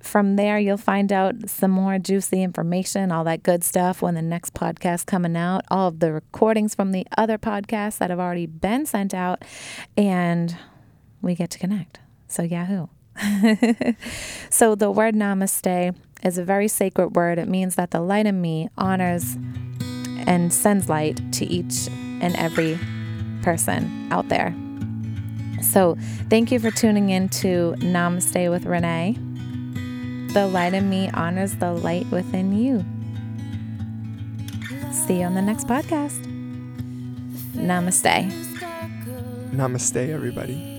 from 0.00 0.36
there, 0.36 0.58
you'll 0.58 0.76
find 0.76 1.12
out 1.12 1.48
some 1.48 1.70
more 1.70 1.98
juicy 1.98 2.42
information, 2.42 3.10
all 3.10 3.24
that 3.24 3.42
good 3.42 3.64
stuff 3.64 4.02
when 4.02 4.14
the 4.14 4.22
next 4.22 4.52
podcast 4.52 5.06
coming 5.06 5.36
out, 5.36 5.64
all 5.70 5.88
of 5.88 6.00
the 6.00 6.12
recordings 6.12 6.74
from 6.74 6.92
the 6.92 7.06
other 7.16 7.38
podcasts 7.38 7.98
that 7.98 8.10
have 8.10 8.20
already 8.20 8.46
been 8.46 8.84
sent 8.84 9.14
out, 9.14 9.42
and 9.96 10.56
we 11.22 11.34
get 11.34 11.50
to 11.50 11.58
connect. 11.58 12.00
So, 12.28 12.42
Yahoo. 12.42 12.88
so, 14.50 14.74
the 14.74 14.90
word 14.90 15.14
namaste 15.14 15.96
is 16.22 16.36
a 16.36 16.44
very 16.44 16.68
sacred 16.68 17.16
word. 17.16 17.38
It 17.38 17.48
means 17.48 17.76
that 17.76 17.90
the 17.90 18.00
light 18.00 18.26
in 18.26 18.40
me 18.40 18.68
honors 18.76 19.38
and 20.26 20.52
sends 20.52 20.88
light 20.88 21.20
to 21.32 21.46
each 21.46 21.88
and 22.20 22.36
every 22.36 22.78
person 23.42 24.08
out 24.10 24.28
there. 24.28 24.54
So, 25.64 25.96
thank 26.28 26.52
you 26.52 26.60
for 26.60 26.70
tuning 26.70 27.10
in 27.10 27.28
to 27.40 27.74
Namaste 27.78 28.50
with 28.50 28.66
Renee. 28.66 29.16
The 30.32 30.46
light 30.46 30.74
in 30.74 30.88
me 30.90 31.10
honors 31.14 31.54
the 31.56 31.72
light 31.72 32.06
within 32.10 32.56
you. 32.56 32.84
See 34.92 35.20
you 35.20 35.26
on 35.26 35.34
the 35.34 35.42
next 35.42 35.66
podcast. 35.66 36.22
Namaste. 37.54 38.30
Namaste, 39.52 40.08
everybody. 40.08 40.73